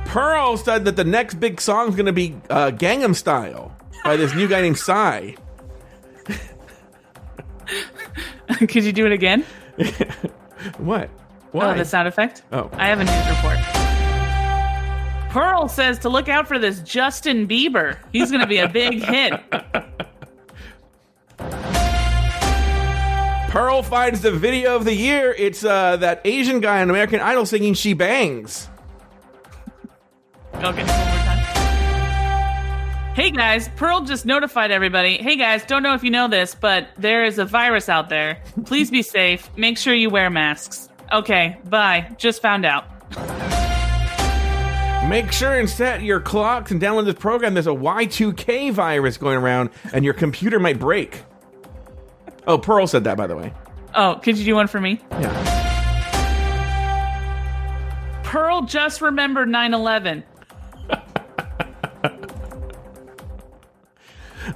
Pearl 0.07 0.57
said 0.57 0.85
that 0.85 0.97
the 0.97 1.05
next 1.05 1.35
big 1.40 1.61
song 1.61 1.88
is 1.88 1.97
going 1.97 2.07
to 2.07 2.12
be 2.12 2.37
uh, 2.51 2.71
Gangnam 2.71 3.14
Style 3.17 3.75
by 4.05 4.17
this 4.17 4.35
new 4.35 4.47
guy 4.47 4.61
named 4.61 4.79
Psy. 4.79 5.33
Could 8.69 8.85
you 8.85 8.93
do 8.93 9.07
it 9.07 9.12
again? 9.12 9.45
What? 10.79 11.11
Why? 11.53 11.75
Oh, 11.75 11.77
the 11.77 11.85
sound 11.85 12.09
effect. 12.09 12.43
Oh. 12.51 12.71
I 12.73 12.88
have 12.88 12.99
a 12.99 13.05
news 13.05 13.29
report. 13.29 13.59
Pearl 15.31 15.69
says 15.69 15.99
to 16.01 16.09
look 16.09 16.29
out 16.29 16.49
for 16.49 16.59
this 16.59 16.81
Justin 16.81 17.47
Bieber. 17.47 17.97
He's 18.12 18.31
going 18.31 18.40
to 18.40 18.47
be 18.47 18.59
a 18.59 18.69
big 18.69 19.03
hit. 19.03 19.35
Pearl 23.51 23.83
finds 23.83 24.23
the 24.23 24.33
video 24.33 24.75
of 24.75 24.85
the 24.85 24.95
year. 24.95 25.33
It's 25.37 25.64
uh, 25.64 25.97
that 25.99 26.21
Asian 26.25 26.61
guy 26.61 26.81
on 26.81 26.90
American 26.90 27.21
Idol 27.21 27.47
singing 27.47 27.75
"She 27.75 27.95
Bangs." 27.95 28.69
Okay, 30.55 30.62
one 30.62 30.73
more 30.73 30.85
time. 30.85 31.24
Hey 33.14 33.31
guys, 33.31 33.68
Pearl 33.77 34.00
just 34.00 34.27
notified 34.27 34.72
everybody. 34.72 35.18
Hey 35.18 35.37
guys, 35.37 35.64
don't 35.64 35.85
know 35.85 35.94
if 35.94 36.03
you 36.03 36.11
know 36.11 36.27
this, 36.27 36.57
but 36.57 36.88
there 36.98 37.22
is 37.22 37.38
a 37.38 37.44
virus 37.44 37.88
out 37.88 38.09
there. 38.09 38.42
Please 38.66 38.90
be 38.90 39.03
safe. 39.03 39.48
Make 39.57 39.79
sure 39.79 39.94
you 39.94 40.11
wear 40.11 40.29
masks. 40.31 40.88
Okay, 41.12 41.57
bye. 41.66 42.12
Just 42.18 42.42
found 42.42 42.66
out. 42.66 42.88
Make 45.09 45.31
sure 45.31 45.61
and 45.61 45.70
set 45.70 46.03
your 46.03 46.18
clocks 46.18 46.72
and 46.72 46.83
download 46.83 47.05
this 47.05 47.14
program. 47.14 47.55
There's 47.55 47.68
a 47.68 47.70
Y2K 47.70 48.72
virus 48.72 49.16
going 49.16 49.38
around, 49.38 49.70
and 49.92 50.05
your 50.05 50.14
computer 50.14 50.59
might 50.59 50.81
break. 50.81 51.22
Oh, 52.48 52.59
Pearl 52.59 52.88
said 52.88 53.05
that, 53.05 53.16
by 53.16 53.29
the 53.29 53.37
way. 53.37 53.53
Oh, 53.94 54.18
could 54.20 54.37
you 54.37 54.44
do 54.44 54.57
one 54.57 54.66
for 54.66 54.81
me? 54.81 55.00
Yeah. 55.12 55.53
Pearl 58.24 58.62
just 58.62 59.00
remembered 59.00 59.48
9 59.48 59.72
11. 59.72 60.24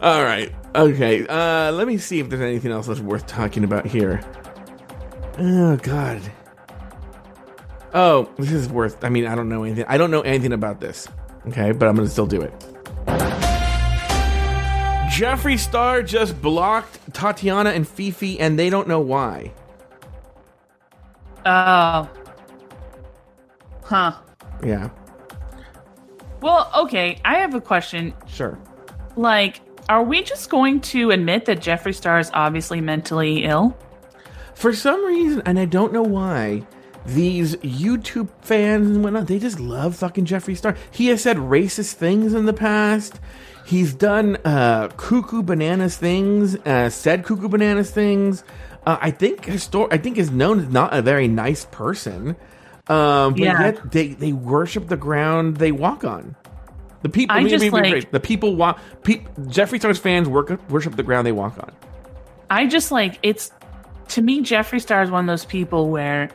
All 0.01 0.23
right. 0.23 0.55
Okay. 0.75 1.27
Uh, 1.27 1.73
let 1.73 1.87
me 1.89 1.99
see 1.99 2.21
if 2.21 2.29
there's 2.29 2.43
anything 2.43 2.71
else 2.71 2.87
that's 2.87 3.01
worth 3.01 3.27
talking 3.27 3.65
about 3.65 3.87
here. 3.87 4.21
Oh 5.39 5.77
God. 5.77 6.21
Oh, 7.95 8.31
this 8.37 8.53
is 8.53 8.69
worth. 8.69 9.03
I 9.05 9.09
mean, 9.09 9.27
I 9.27 9.35
don't 9.35 9.49
know 9.49 9.65
anything. 9.65 9.87
I 9.89 9.97
don't 9.99 10.11
know 10.11 10.21
anything 10.21 10.53
about 10.53 10.81
this. 10.81 11.09
Okay, 11.49 11.73
but 11.73 11.89
I'm 11.89 11.97
gonna 11.97 12.09
still 12.09 12.27
do 12.27 12.43
it. 12.43 12.53
Jeffree 15.19 15.59
Star 15.59 16.03
just 16.03 16.41
blocked 16.41 17.13
Tatiana 17.13 17.71
and 17.71 17.89
Fifi, 17.89 18.39
and 18.39 18.59
they 18.59 18.71
don't 18.71 18.87
know 18.87 19.01
why. 19.01 19.53
Oh. 21.45 22.09
Huh. 23.83 24.13
Yeah. 24.63 24.91
Well, 26.41 26.71
okay, 26.77 27.21
I 27.25 27.39
have 27.39 27.55
a 27.55 27.61
question. 27.61 28.15
Sure. 28.29 28.59
Like, 29.17 29.61
are 29.88 30.03
we 30.03 30.22
just 30.22 30.51
going 30.51 30.81
to 30.81 31.11
admit 31.11 31.46
that 31.46 31.61
Jeffree 31.61 31.94
Star 31.94 32.18
is 32.18 32.31
obviously 32.35 32.81
mentally 32.81 33.44
ill? 33.44 33.77
For 34.55 34.72
some 34.74 35.05
reason, 35.05 35.42
and 35.46 35.59
I 35.59 35.64
don't 35.64 35.92
know 35.92 36.03
why, 36.03 36.66
these 37.07 37.57
YouTube 37.57 38.29
fans 38.42 38.88
and 38.90 39.03
whatnot, 39.05 39.27
they 39.29 39.38
just 39.38 39.61
love 39.61 39.96
fucking 39.96 40.27
Jeffree 40.27 40.57
Star. 40.57 40.77
He 40.90 41.07
has 41.09 41.22
said 41.22 41.37
racist 41.37 41.94
things 41.94 42.35
in 42.35 42.44
the 42.44 42.53
past. 42.53 43.18
He's 43.64 43.94
done 43.94 44.37
uh, 44.44 44.88
cuckoo 44.96 45.42
bananas 45.42 45.96
things, 45.96 46.57
uh, 46.66 46.90
said 46.90 47.24
cuckoo 47.24 47.48
bananas 47.48 47.90
things. 47.90 48.42
Uh, 48.87 48.96
I 49.01 49.11
think 49.11 49.42
histor- 49.44 49.88
I 49.92 49.98
think 49.98 50.18
is 50.18 50.31
known 50.31 50.61
as 50.61 50.68
not 50.68 50.94
a 50.94 51.03
very 51.03 51.29
nice 51.29 51.66
person. 51.66 52.37
Um, 52.88 53.33
but 53.35 53.38
Yeah. 53.38 53.61
yet 53.61 53.92
they, 53.92 54.09
they 54.09 54.33
worship 54.33 54.88
the 54.88 54.96
ground 54.96 55.59
they 55.59 55.72
walk 55.72 56.05
on. 56.05 56.35
The 57.03 57.09
people, 57.09 57.35
I 57.35 57.39
let 57.39 57.45
me- 57.45 57.51
just, 57.51 57.63
me 57.63 57.71
like- 57.71 57.85
rephrase. 57.85 58.11
the 58.11 58.21
people 58.21 58.57
walk. 58.57 58.81
Pe- 59.05 59.21
Jeffree 59.43 59.79
Star's 59.79 59.99
fans 59.99 60.29
work, 60.29 60.59
worship 60.71 60.97
the 60.97 61.03
ground 61.03 61.27
they 61.27 61.33
walk 61.33 61.57
on. 61.59 61.71
I 62.51 62.67
just 62.67 62.91
like 62.91 63.19
it's 63.23 63.51
to 64.09 64.23
me 64.23 64.43
Jeffree 64.43 64.81
Star 64.81 65.03
is 65.03 65.11
one 65.11 65.25
of 65.29 65.33
those 65.33 65.45
people 65.45 65.91
where 65.91 66.31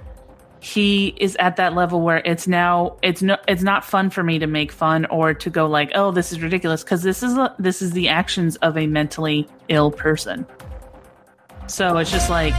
he 0.59 1.13
is 1.17 1.35
at 1.39 1.57
that 1.57 1.73
level 1.73 1.99
where 2.01 2.21
it's 2.23 2.47
now 2.47 2.95
it's 3.01 3.21
no 3.21 3.35
it's 3.47 3.63
not 3.63 3.83
fun 3.83 4.09
for 4.09 4.23
me 4.23 4.39
to 4.39 4.47
make 4.47 4.71
fun 4.71 5.05
or 5.07 5.33
to 5.33 5.49
go 5.49 5.65
like 5.67 5.91
oh 5.95 6.11
this 6.11 6.31
is 6.31 6.39
ridiculous 6.41 6.83
because 6.83 7.01
this 7.03 7.21
is 7.23 7.35
a, 7.35 7.53
this 7.59 7.81
is 7.81 7.91
the 7.91 8.07
actions 8.07 8.55
of 8.57 8.77
a 8.77 8.87
mentally 8.87 9.45
ill 9.67 9.91
person 9.91 10.45
so 11.67 11.97
it's 11.97 12.11
just 12.11 12.29
like 12.29 12.53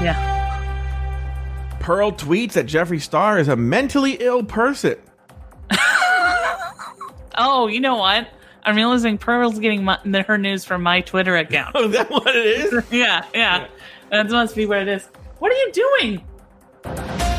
yeah 0.00 0.32
Pearl 1.80 2.10
tweets 2.12 2.52
that 2.52 2.66
Jeffree 2.66 3.02
Star 3.02 3.38
is 3.38 3.48
a 3.48 3.54
mentally 3.56 4.12
ill 4.14 4.42
person. 4.42 4.96
Oh 7.36 7.66
you 7.66 7.80
know 7.80 7.96
what? 7.96 8.28
I'm 8.64 8.74
realizing 8.74 9.16
pearl's 9.16 9.60
getting 9.60 9.84
my, 9.84 9.98
her 10.26 10.38
news 10.38 10.64
from 10.64 10.82
my 10.82 11.00
twitter 11.00 11.36
account. 11.36 11.72
Oh, 11.74 11.84
is 11.88 11.92
that 11.92 12.10
what 12.10 12.26
it 12.34 12.46
is? 12.46 12.84
yeah. 12.90 13.24
Yeah. 13.34 13.68
That 14.10 14.28
must 14.30 14.56
be 14.56 14.66
what 14.66 14.78
it 14.78 14.88
is. 14.88 15.08
What 15.38 15.52
are 15.52 15.54
you 15.54 15.72
doing? 15.72 16.24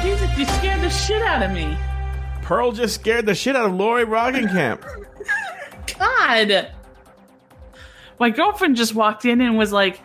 Jesus, 0.02 0.38
you 0.38 0.46
scared 0.46 0.82
the 0.82 0.90
shit 0.90 1.22
out 1.22 1.44
of 1.44 1.52
me. 1.52 1.78
Pearl 2.42 2.72
just 2.72 2.96
scared 2.96 3.26
the 3.26 3.36
shit 3.36 3.56
out 3.56 3.66
of 3.66 3.74
Lauri 3.74 4.06
Roggenkamp. 4.06 4.82
God. 6.00 6.72
My 8.20 8.30
girlfriend 8.30 8.78
just 8.78 8.96
walked 8.96 9.26
in 9.26 9.42
and 9.42 9.58
was 9.58 9.72
like, 9.72 10.00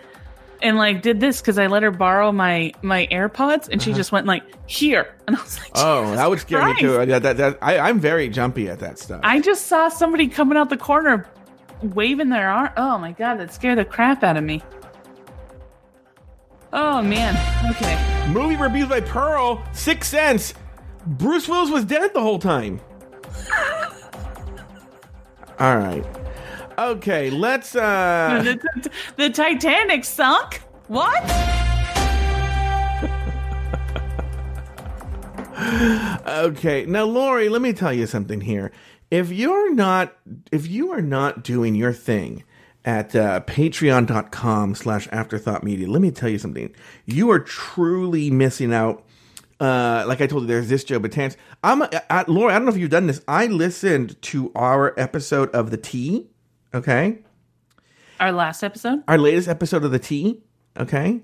and 0.62 0.76
like 0.76 1.02
did 1.02 1.20
this 1.20 1.40
because 1.40 1.58
I 1.58 1.66
let 1.66 1.82
her 1.82 1.90
borrow 1.90 2.32
my 2.32 2.72
my 2.82 3.06
AirPods, 3.10 3.68
and 3.68 3.82
she 3.82 3.90
uh-huh. 3.90 3.98
just 3.98 4.12
went 4.12 4.26
like 4.26 4.44
here, 4.68 5.14
and 5.26 5.36
I 5.36 5.42
was 5.42 5.58
like, 5.58 5.70
Oh, 5.74 6.14
that 6.14 6.30
would 6.30 6.40
scare 6.40 6.64
me 6.64 6.80
too. 6.80 6.94
Christ. 6.94 7.08
That, 7.08 7.22
that, 7.22 7.36
that, 7.36 7.58
I, 7.60 7.78
I'm 7.78 8.00
very 8.00 8.28
jumpy 8.28 8.68
at 8.68 8.78
that 8.78 8.98
stuff. 8.98 9.20
I 9.22 9.40
just 9.40 9.66
saw 9.66 9.88
somebody 9.88 10.28
coming 10.28 10.56
out 10.56 10.70
the 10.70 10.76
corner, 10.76 11.28
waving 11.82 12.30
their 12.30 12.48
arm. 12.48 12.70
Oh 12.76 12.96
my 12.98 13.12
god, 13.12 13.36
that 13.36 13.52
scared 13.52 13.78
the 13.78 13.84
crap 13.84 14.22
out 14.22 14.36
of 14.36 14.44
me. 14.44 14.62
Oh 16.72 17.02
man. 17.02 17.36
Okay. 17.70 18.28
Movie 18.32 18.56
reviews 18.56 18.88
by 18.88 19.00
Pearl, 19.00 19.62
Six 19.72 20.08
Sense. 20.08 20.54
Bruce 21.04 21.48
Willis 21.48 21.70
was 21.70 21.84
dead 21.84 22.14
the 22.14 22.20
whole 22.20 22.38
time. 22.38 22.80
All 25.58 25.76
right. 25.76 26.21
Okay, 26.78 27.30
let's 27.30 27.74
uh 27.76 28.42
the, 28.44 28.80
the- 28.82 28.90
the 29.16 29.30
Titanic 29.30 30.04
sunk. 30.04 30.62
What? 30.88 31.22
Okay, 36.26 36.84
now 36.86 37.04
Lauri, 37.04 37.48
let 37.48 37.62
me 37.62 37.72
tell 37.72 37.92
you 37.92 38.06
something 38.06 38.40
here. 38.40 38.72
If 39.10 39.30
you're 39.30 39.72
not, 39.74 40.16
if 40.50 40.66
you 40.68 40.90
are 40.92 41.02
not 41.02 41.44
doing 41.44 41.74
your 41.74 41.92
thing 41.92 42.44
at 42.84 43.14
uh, 43.14 43.40
patreon.com 43.46 44.74
slash 44.74 45.08
afterthought 45.12 45.62
media, 45.62 45.88
let 45.88 46.00
me 46.00 46.10
tell 46.10 46.28
you 46.28 46.38
something. 46.38 46.74
You 47.04 47.30
are 47.30 47.38
truly 47.40 48.30
missing 48.30 48.72
out. 48.72 49.04
Uh, 49.60 50.04
like 50.08 50.20
I 50.20 50.26
told 50.26 50.42
you, 50.44 50.48
there's 50.48 50.68
this 50.68 50.82
Joe 50.82 50.98
Betance. 50.98 51.36
I'm, 51.62 51.82
uh, 51.82 52.24
Lauri, 52.26 52.52
I 52.52 52.56
don't 52.58 52.64
know 52.64 52.72
if 52.72 52.78
you've 52.78 52.90
done 52.90 53.06
this. 53.06 53.20
I 53.28 53.46
listened 53.46 54.20
to 54.22 54.50
our 54.56 54.98
episode 54.98 55.50
of 55.50 55.70
The 55.70 55.76
Tea, 55.76 56.26
okay? 56.74 57.18
Our 58.20 58.32
last 58.32 58.62
episode. 58.62 59.02
Our 59.08 59.18
latest 59.18 59.48
episode 59.48 59.84
of 59.84 59.90
The 59.90 59.98
Tea, 59.98 60.40
okay? 60.78 61.20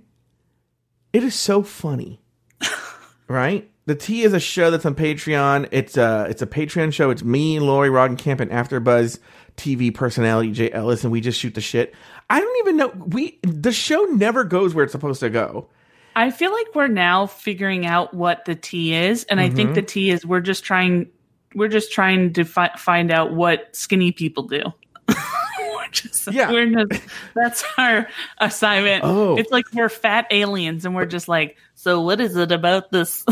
It 1.13 1.23
is 1.23 1.35
so 1.35 1.63
funny. 1.63 2.21
right? 3.29 3.71
The 3.87 3.95
Tea 3.95 4.23
is 4.23 4.33
a 4.35 4.41
show 4.41 4.71
that's 4.71 4.85
on 4.85 4.95
Patreon. 4.95 5.69
It's 5.71 5.97
a 5.97 6.27
it's 6.29 6.43
a 6.43 6.47
Patreon 6.47 6.93
show. 6.93 7.09
It's 7.11 7.23
me, 7.25 7.59
Lauri 7.59 7.89
Roggenkamp, 7.89 8.41
and 8.41 8.51
AfterBuzz 8.51 9.19
TV 9.57 9.95
personality 9.95 10.53
Jay 10.53 10.71
Ellis, 10.71 11.05
and 11.05 11.11
we 11.13 11.21
just 11.23 11.41
shoot 11.41 11.55
the 11.55 11.61
shit. 11.63 11.95
I 12.29 12.41
don't 12.41 12.59
even 12.59 12.77
know 12.77 12.89
we 12.89 13.39
the 13.43 13.73
show 13.73 14.03
never 14.11 14.45
goes 14.45 14.75
where 14.75 14.85
it's 14.85 14.93
supposed 14.93 15.21
to 15.21 15.31
go. 15.31 15.69
I 16.15 16.31
feel 16.31 16.53
like 16.53 16.67
we're 16.75 16.89
now 16.89 17.27
figuring 17.27 17.87
out 17.87 18.13
what 18.13 18.45
the 18.45 18.55
T 18.57 18.93
is, 18.93 19.25
and 19.25 19.41
I 19.41 19.49
think 19.49 19.71
Mhm. 19.71 19.75
the 19.75 19.83
T 19.83 20.11
is 20.11 20.27
we're 20.27 20.41
just 20.41 20.65
trying 20.65 21.07
we're 21.55 21.69
just 21.69 21.91
trying 21.91 22.35
to 22.35 22.45
fi- 22.45 22.75
find 22.77 23.11
out 23.11 23.33
what 23.33 23.75
skinny 23.75 24.13
people 24.13 24.43
do. 24.43 24.65
Just, 25.91 26.31
Yeah. 26.33 26.51
we're 26.53 26.67
just, 26.87 27.03
that's 27.35 27.65
our 27.79 28.09
assignment. 28.39 29.03
Oh. 29.05 29.37
It's 29.39 29.51
like 29.51 29.65
we're 29.73 29.89
fat 29.89 30.27
aliens, 30.31 30.85
and 30.85 30.95
we're 30.95 31.07
just 31.07 31.29
like, 31.29 31.57
so 31.75 32.03
what 32.03 32.21
is 32.21 32.37
it 32.37 32.53
about 32.53 32.91
this 32.91 33.25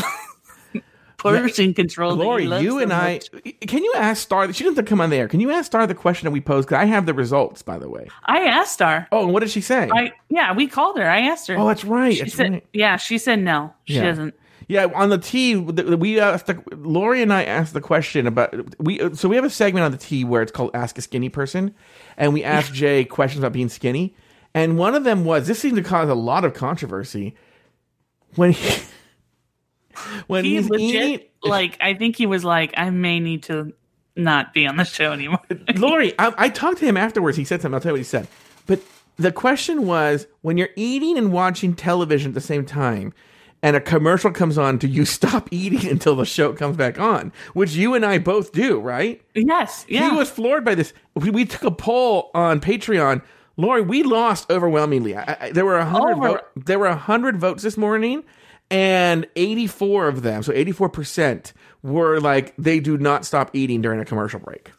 portion 1.18 1.74
control? 1.74 2.16
that 2.16 2.24
Lauri, 2.24 2.44
you 2.44 2.70
so 2.70 2.78
and 2.78 2.92
I, 2.92 3.20
can 3.60 3.84
you 3.84 3.92
ask 3.96 4.22
Star? 4.22 4.50
She 4.52 4.64
doesn't 4.64 4.86
come 4.86 5.00
on 5.00 5.10
there. 5.10 5.28
Can 5.28 5.40
you 5.40 5.50
ask 5.50 5.66
Star 5.66 5.86
the 5.86 5.94
question 5.94 6.26
that 6.26 6.30
we 6.32 6.40
posed? 6.40 6.68
Because 6.68 6.80
I 6.80 6.86
have 6.86 7.04
the 7.06 7.14
results, 7.14 7.62
by 7.62 7.78
the 7.78 7.88
way. 7.90 8.08
I 8.24 8.44
asked 8.44 8.80
her. 8.80 9.06
Oh, 9.12 9.24
and 9.24 9.32
what 9.32 9.40
did 9.40 9.50
she 9.50 9.60
say? 9.60 9.90
I 9.92 10.12
yeah, 10.30 10.54
we 10.54 10.66
called 10.66 10.98
her. 10.98 11.08
I 11.08 11.20
asked 11.22 11.48
her. 11.48 11.58
oh, 11.58 11.66
that's 11.68 11.84
right. 11.84 12.14
she 12.14 12.20
That's 12.22 12.34
said, 12.34 12.50
right. 12.52 12.66
yeah, 12.72 12.96
she 12.96 13.18
said 13.18 13.40
no. 13.40 13.74
She 13.84 13.94
Yeah. 13.94 14.04
doesn't. 14.04 14.34
Yeah, 14.68 14.87
on 14.94 15.11
the 15.11 15.18
T, 15.18 15.55
we 15.57 16.18
asked 16.18 16.46
the, 16.46 16.61
Lauri 16.76 17.22
and 17.22 17.33
I 17.33 17.44
asked 17.44 17.72
the 17.72 17.81
question 17.81 18.26
about 18.26 18.52
we. 18.81 19.14
So 19.14 19.29
we 19.29 19.37
have 19.37 19.44
a 19.44 19.50
segment 19.50 19.85
on 19.85 19.92
the 19.92 19.98
T 19.98 20.24
where 20.24 20.42
it's 20.42 20.50
called 20.52 20.70
"Ask 20.74 20.98
a 20.98 21.02
Skinny 21.02 21.29
Person," 21.29 21.74
and 22.16 22.33
we 22.33 22.42
asked 22.42 22.72
Jay 22.74 23.05
questions 23.05 23.38
about 23.44 23.52
being 23.52 23.68
skinny, 23.68 24.14
and 24.55 24.76
one 24.76 24.94
of 24.96 25.05
them 25.05 25.24
was 25.24 25.46
this 25.46 25.61
seemed 25.61 25.76
to 25.76 25.83
cause 25.85 26.09
a 26.09 26.14
lot 26.14 26.44
of 26.44 26.52
controversy 26.55 27.37
when 28.35 28.52
he 28.52 28.83
when 30.26 30.44
He 30.44 30.57
he's 30.57 30.68
legit, 30.68 30.85
eating. 30.85 31.26
like, 31.42 31.76
I 31.81 31.94
think 31.94 32.16
he 32.16 32.26
was 32.26 32.44
like, 32.44 32.74
I 32.76 32.90
may 32.90 33.20
need 33.20 33.44
to 33.44 33.72
not 34.16 34.52
be 34.52 34.66
on 34.66 34.76
the 34.76 34.85
show 34.85 35.12
anymore. 35.12 35.40
Lauri, 35.76 36.12
I, 36.18 36.35
I 36.37 36.48
talked 36.48 36.79
to 36.79 36.85
him 36.87 36.96
afterwards. 36.96 37.37
He 37.37 37.44
said 37.44 37.62
something. 37.62 37.74
I'll 37.74 37.81
tell 37.81 37.90
you 37.90 37.94
what 37.94 37.98
he 38.00 38.05
said. 38.05 38.26
But 38.66 38.81
the 39.16 39.31
question 39.33 39.87
was 39.87 40.26
when 40.42 40.57
you're 40.59 40.70
eating 40.76 41.16
and 41.18 41.33
watching 41.33 41.74
television 41.74 42.31
at 42.31 42.35
the 42.35 42.40
same 42.40 42.64
time 42.66 43.12
and 43.66 43.74
a 43.74 43.81
commercial 43.81 44.31
comes 44.31 44.59
on, 44.59 44.79
do 44.79 44.87
you 44.87 45.05
stop 45.18 45.48
eating 45.50 45.90
until 45.90 46.14
the 46.14 46.24
show 46.24 46.52
comes 46.52 46.76
back 46.76 47.00
on? 47.00 47.33
Which 47.52 47.72
you 47.72 47.94
and 47.94 48.07
I 48.07 48.18
both 48.18 48.52
do, 48.52 48.79
right? 48.79 49.20
yes, 49.35 49.85
yeah. 49.88 50.09
He 50.09 50.16
was 50.16 50.31
floored 50.31 50.64
by 50.64 50.76
this. 50.76 50.92
We, 51.14 51.31
we 51.31 51.44
took 51.44 51.64
a 51.64 51.72
poll 51.72 52.31
on 52.33 52.61
Patreon. 52.61 53.22
Lauri, 53.57 53.83
we 53.83 54.05
lost 54.05 54.48
overwhelmingly. 54.52 55.16
I, 55.16 55.37
I, 55.40 55.50
there 55.50 55.64
were 55.64 55.79
a 55.79 55.85
hundred 55.85 56.12
oh. 56.12 56.20
vote, 56.20 56.40
there 56.55 56.79
were 56.79 56.87
a 56.87 56.94
hundred 56.94 57.38
votes 57.38 57.64
this 57.64 57.76
morning, 57.76 58.22
and 58.70 59.26
eighty 59.35 59.66
four 59.66 60.07
of 60.07 60.22
them, 60.22 60.44
so 60.44 60.52
eighty 60.52 60.72
four 60.72 60.88
percent, 60.88 61.52
were 61.83 62.20
like 62.20 62.55
they 62.57 62.79
do 62.79 62.96
not 62.96 63.24
stop 63.24 63.50
eating 63.52 63.81
during 63.83 63.98
a 63.98 64.05
commercial 64.05 64.38
break. 64.38 64.70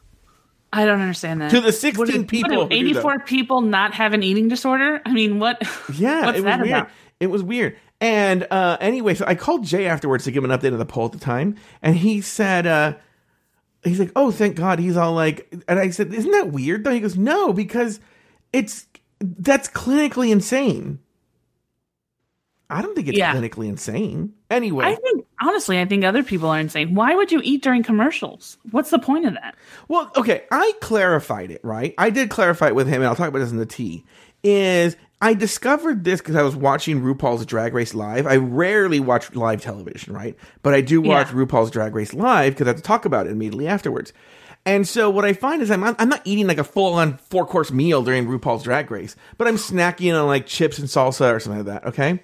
I 0.71 0.85
don't 0.85 1.01
understand 1.01 1.41
that. 1.41 1.51
To 1.51 1.61
the 1.61 1.71
16 1.71 1.97
What 1.97 2.07
do- 2.07 2.25
people 2.25 2.57
what 2.57 2.69
do 2.69 2.75
who 2.75 2.83
do 2.83 2.93
that. 2.93 2.99
84 2.99 3.19
people 3.25 3.61
not 3.61 3.93
have 3.95 4.13
an 4.13 4.21
eating 4.21 4.47
disorder? 4.47 5.01
I 5.05 5.13
mean, 5.13 5.39
what? 5.39 5.57
Yeah, 5.93 6.25
what's 6.25 6.37
it 6.37 6.41
was 6.41 6.43
that 6.43 6.59
weird. 6.59 6.69
about? 6.69 6.89
It 7.19 7.27
was 7.27 7.41
weird. 7.41 7.77
And 7.99 8.45
uh, 8.51 8.77
anyway, 8.79 9.15
so 9.15 9.25
I 9.25 9.35
called 9.35 9.63
Jay 9.63 9.87
afterwards 9.87 10.23
to 10.25 10.31
give 10.31 10.43
him 10.43 10.51
an 10.51 10.59
update 10.59 10.73
of 10.73 10.79
the 10.79 10.85
poll 10.85 11.05
at 11.05 11.13
the 11.13 11.19
time, 11.19 11.55
and 11.81 11.95
he 11.95 12.21
said, 12.21 12.67
uh, 12.67 12.93
he's 13.83 13.99
like, 13.99 14.11
"Oh, 14.15 14.29
thank 14.31 14.55
God." 14.55 14.77
He's 14.79 14.95
all 14.97 15.13
like, 15.13 15.51
and 15.67 15.79
I 15.79 15.89
said, 15.89 16.13
"Isn't 16.13 16.31
that 16.31 16.51
weird?" 16.51 16.83
Though 16.83 16.91
he 16.91 16.99
goes, 16.99 17.17
"No, 17.17 17.53
because 17.53 17.99
it's 18.53 18.85
that's 19.19 19.67
clinically 19.67 20.29
insane." 20.31 20.99
I 22.69 22.81
don't 22.81 22.95
think 22.95 23.07
it's 23.07 23.17
Yeah. 23.17 23.33
clinically 23.33 23.67
insane. 23.67 24.33
Anyway, 24.51 24.83
I 24.85 24.95
think, 24.95 25.25
honestly, 25.41 25.79
I 25.79 25.85
think 25.85 26.03
other 26.03 26.21
people 26.21 26.49
are 26.49 26.59
insane. 26.59 26.95
Why 26.95 27.15
would 27.15 27.31
you 27.31 27.39
eat 27.43 27.63
during 27.63 27.81
commercials? 27.81 28.57
What's 28.71 28.89
the 28.89 28.99
point 28.99 29.25
of 29.25 29.33
that? 29.35 29.55
Well, 29.87 30.11
okay, 30.17 30.43
I 30.51 30.73
clarified 30.81 31.49
it, 31.49 31.61
right? 31.63 31.93
I 31.97 32.09
did 32.09 32.29
clarify 32.29 32.67
it 32.67 32.75
with 32.75 32.87
him, 32.87 32.95
and 32.95 33.05
I'll 33.05 33.15
talk 33.15 33.29
about 33.29 33.39
this 33.39 33.51
in 33.51 33.57
the 33.57 33.65
tea. 33.65 34.03
Is 34.43 34.97
I 35.21 35.33
discovered 35.33 36.03
this 36.03 36.21
because 36.21 36.35
I 36.35 36.43
was 36.43 36.55
watching 36.55 37.01
RuPaul's 37.01 37.45
Drag 37.45 37.73
Race 37.73 37.95
live. 37.95 38.27
I 38.27 38.35
rarely 38.37 38.99
watch 38.99 39.33
live 39.35 39.61
television, 39.61 40.13
right? 40.13 40.35
But 40.61 40.73
I 40.75 40.81
do 40.81 41.01
watch 41.01 41.29
Yeah. 41.29 41.33
RuPaul's 41.37 41.71
Drag 41.71 41.95
Race 41.95 42.13
live 42.13 42.53
because 42.53 42.67
I 42.67 42.69
have 42.69 42.77
to 42.77 42.83
talk 42.83 43.05
about 43.05 43.25
it 43.25 43.31
immediately 43.31 43.67
afterwards. 43.67 44.13
And 44.65 44.87
so 44.87 45.09
what 45.09 45.25
I 45.25 45.33
find 45.33 45.61
is 45.61 45.71
I'm 45.71 45.79
not, 45.79 45.95
I'm 45.97 46.09
not 46.09 46.21
eating 46.25 46.45
like 46.45 46.57
a 46.59 46.63
full 46.63 46.93
on 46.93 47.17
four 47.17 47.47
course 47.47 47.71
meal 47.71 48.03
during 48.03 48.27
RuPaul's 48.27 48.63
Drag 48.63 48.91
Race, 48.91 49.15
but 49.39 49.47
I'm 49.47 49.55
snacking 49.55 50.13
on 50.19 50.27
like 50.27 50.45
chips 50.45 50.77
and 50.77 50.87
salsa 50.87 51.33
or 51.33 51.39
something 51.39 51.65
like 51.65 51.81
that. 51.81 51.87
Okay. 51.89 52.19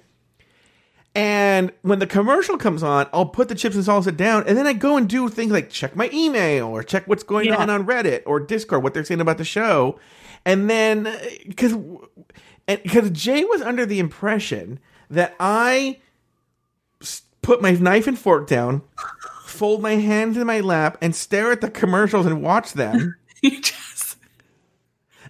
And 1.16 1.72
when 1.82 2.00
the 2.00 2.06
commercial 2.08 2.58
comes 2.58 2.82
on, 2.82 3.06
I'll 3.12 3.26
put 3.26 3.48
the 3.48 3.54
chips 3.54 3.76
and 3.76 3.84
salsa 3.84 4.16
down, 4.16 4.44
and 4.48 4.58
then 4.58 4.66
I 4.66 4.72
go 4.72 4.96
and 4.96 5.08
do 5.08 5.28
things 5.28 5.52
like 5.52 5.70
check 5.70 5.94
my 5.94 6.10
email 6.12 6.66
or 6.68 6.82
check 6.82 7.06
what's 7.06 7.22
going 7.22 7.46
Yeah. 7.46 7.56
on 7.56 7.70
on 7.70 7.86
Reddit 7.86 8.22
or 8.26 8.40
Discord, 8.40 8.82
what 8.82 8.94
they're 8.94 9.04
saying 9.04 9.20
about 9.20 9.38
the 9.38 9.44
show, 9.44 9.98
and 10.44 10.68
then 10.68 11.04
because 11.46 11.76
because 12.66 13.10
Jay 13.10 13.44
was 13.44 13.62
under 13.62 13.84
the 13.86 13.98
impression 13.98 14.78
that 15.10 15.34
I 15.38 15.98
put 17.42 17.60
my 17.60 17.72
knife 17.72 18.06
and 18.06 18.18
fork 18.18 18.46
down, 18.46 18.82
fold 19.44 19.82
my 19.82 19.96
hands 19.96 20.36
in 20.36 20.46
my 20.46 20.60
lap, 20.60 20.96
and 21.00 21.14
stare 21.14 21.52
at 21.52 21.60
the 21.60 21.70
commercials 21.70 22.26
and 22.26 22.42
watch 22.42 22.72
them. 22.72 23.16
You 23.42 23.60
just. 23.60 24.16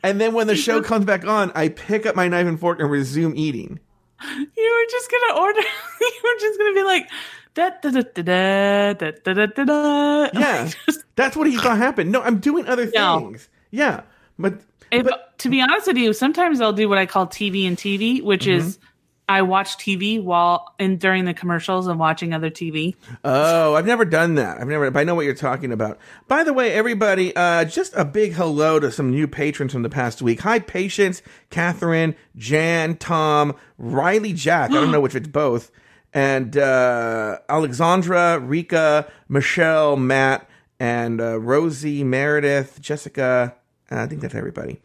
And 0.05 0.21
then 0.21 0.35
when 0.35 0.47
the 0.47 0.55
show 0.55 0.81
comes 0.83 1.05
back 1.05 1.27
on, 1.27 1.51
I 1.57 1.69
pick 1.69 2.07
up 2.07 2.15
my 2.15 2.29
knife 2.29 2.47
and 2.47 2.61
fork 2.61 2.79
and 2.79 2.89
resume 2.89 3.35
eating. 3.37 3.81
You 4.23 4.47
were 4.47 4.91
just 4.91 5.11
gonna 5.11 5.41
order. 5.41 5.61
you 6.01 6.13
were 6.23 6.41
just 6.41 6.59
gonna 6.61 6.75
be 6.75 6.83
like, 6.85 7.09
da 7.55 7.71
da 7.83 7.91
da 7.91 8.03
da 8.23 8.93
da 8.93 9.11
da 9.11 9.35
da 9.35 9.47
da 9.47 9.65
da. 9.65 10.29
Yeah, 10.41 10.71
that's 11.17 11.37
what 11.37 11.49
he 11.49 11.57
thought 11.57 11.77
happened. 11.79 12.13
No, 12.13 12.23
I'm 12.23 12.39
doing 12.39 12.69
other 12.69 12.89
No. 12.95 13.19
things. 13.19 13.49
Yeah, 13.73 14.03
but 14.39 14.61
If, 14.99 15.05
But- 15.05 15.39
to 15.39 15.49
be 15.51 15.61
honest 15.61 15.87
with 15.87 15.97
you, 15.97 16.13
sometimes 16.13 16.61
I'll 16.61 16.73
do 16.73 16.89
what 16.89 16.99
I 16.99 17.07
call 17.07 17.27
TV 17.27 17.67
and 17.67 17.77
TV, 17.77 18.23
which 18.23 18.47
Mm-hmm. 18.47 18.59
is 18.67 18.79
I 19.27 19.41
watch 19.41 19.79
TV 19.79 20.23
while 20.23 20.75
and 20.79 21.01
during 21.01 21.25
the 21.25 21.33
commercials 21.33 21.87
and 21.87 21.99
watching 21.99 22.35
other 22.35 22.51
TV. 22.51 22.95
oh, 23.25 23.75
I've 23.75 23.87
never 23.87 24.05
done 24.05 24.35
that. 24.35 24.61
I've 24.61 24.69
never. 24.69 24.91
But 24.91 25.01
I 25.01 25.05
know 25.05 25.15
what 25.15 25.25
you're 25.25 25.33
talking 25.35 25.73
about. 25.73 25.99
By 26.29 26.45
the 26.45 26.53
way, 26.53 26.73
everybody, 26.73 27.35
uh, 27.35 27.65
just 27.65 27.95
a 27.97 28.05
big 28.05 28.35
hello 28.35 28.79
to 28.79 28.91
some 28.93 29.11
new 29.11 29.27
patrons 29.27 29.73
from 29.73 29.83
the 29.83 29.89
past 29.89 30.21
week. 30.21 30.41
Hi, 30.41 30.59
Patience, 30.59 31.23
Catherine, 31.49 32.15
Jan, 32.37 32.99
Tom, 32.99 33.57
Riley, 33.79 34.35
Jack. 34.35 34.71
I 34.71 34.75
don't 34.75 34.91
know 34.91 35.01
which 35.07 35.15
it's 35.15 35.27
both. 35.29 35.71
And 36.13 36.57
uh, 36.59 37.39
Alexandra, 37.49 38.39
Rika, 38.41 39.11
Michelle, 39.31 39.97
Matt, 39.97 40.49
and 40.79 41.19
uh, 41.21 41.41
Rosie, 41.41 42.05
Meredith, 42.05 42.79
Jessica. 42.83 43.57
Uh, 43.91 44.01
I 44.01 44.07
think 44.07 44.23
that's 44.23 44.35
everybody. 44.35 44.81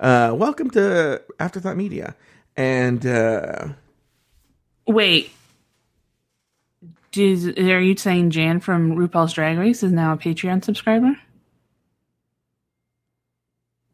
Uh, 0.00 0.32
welcome 0.34 0.70
to 0.70 1.22
Afterthought 1.38 1.76
Media. 1.76 2.16
And 2.56 3.04
uh, 3.06 3.68
Wait, 4.86 5.30
Does, 7.12 7.46
are 7.46 7.80
you 7.80 7.96
saying 7.96 8.30
Jan 8.30 8.60
from 8.60 8.96
RuPaul's 8.96 9.32
Drag 9.32 9.58
Race 9.58 9.82
is 9.82 9.92
now 9.92 10.12
a 10.12 10.16
Patreon 10.16 10.64
subscriber? 10.64 11.16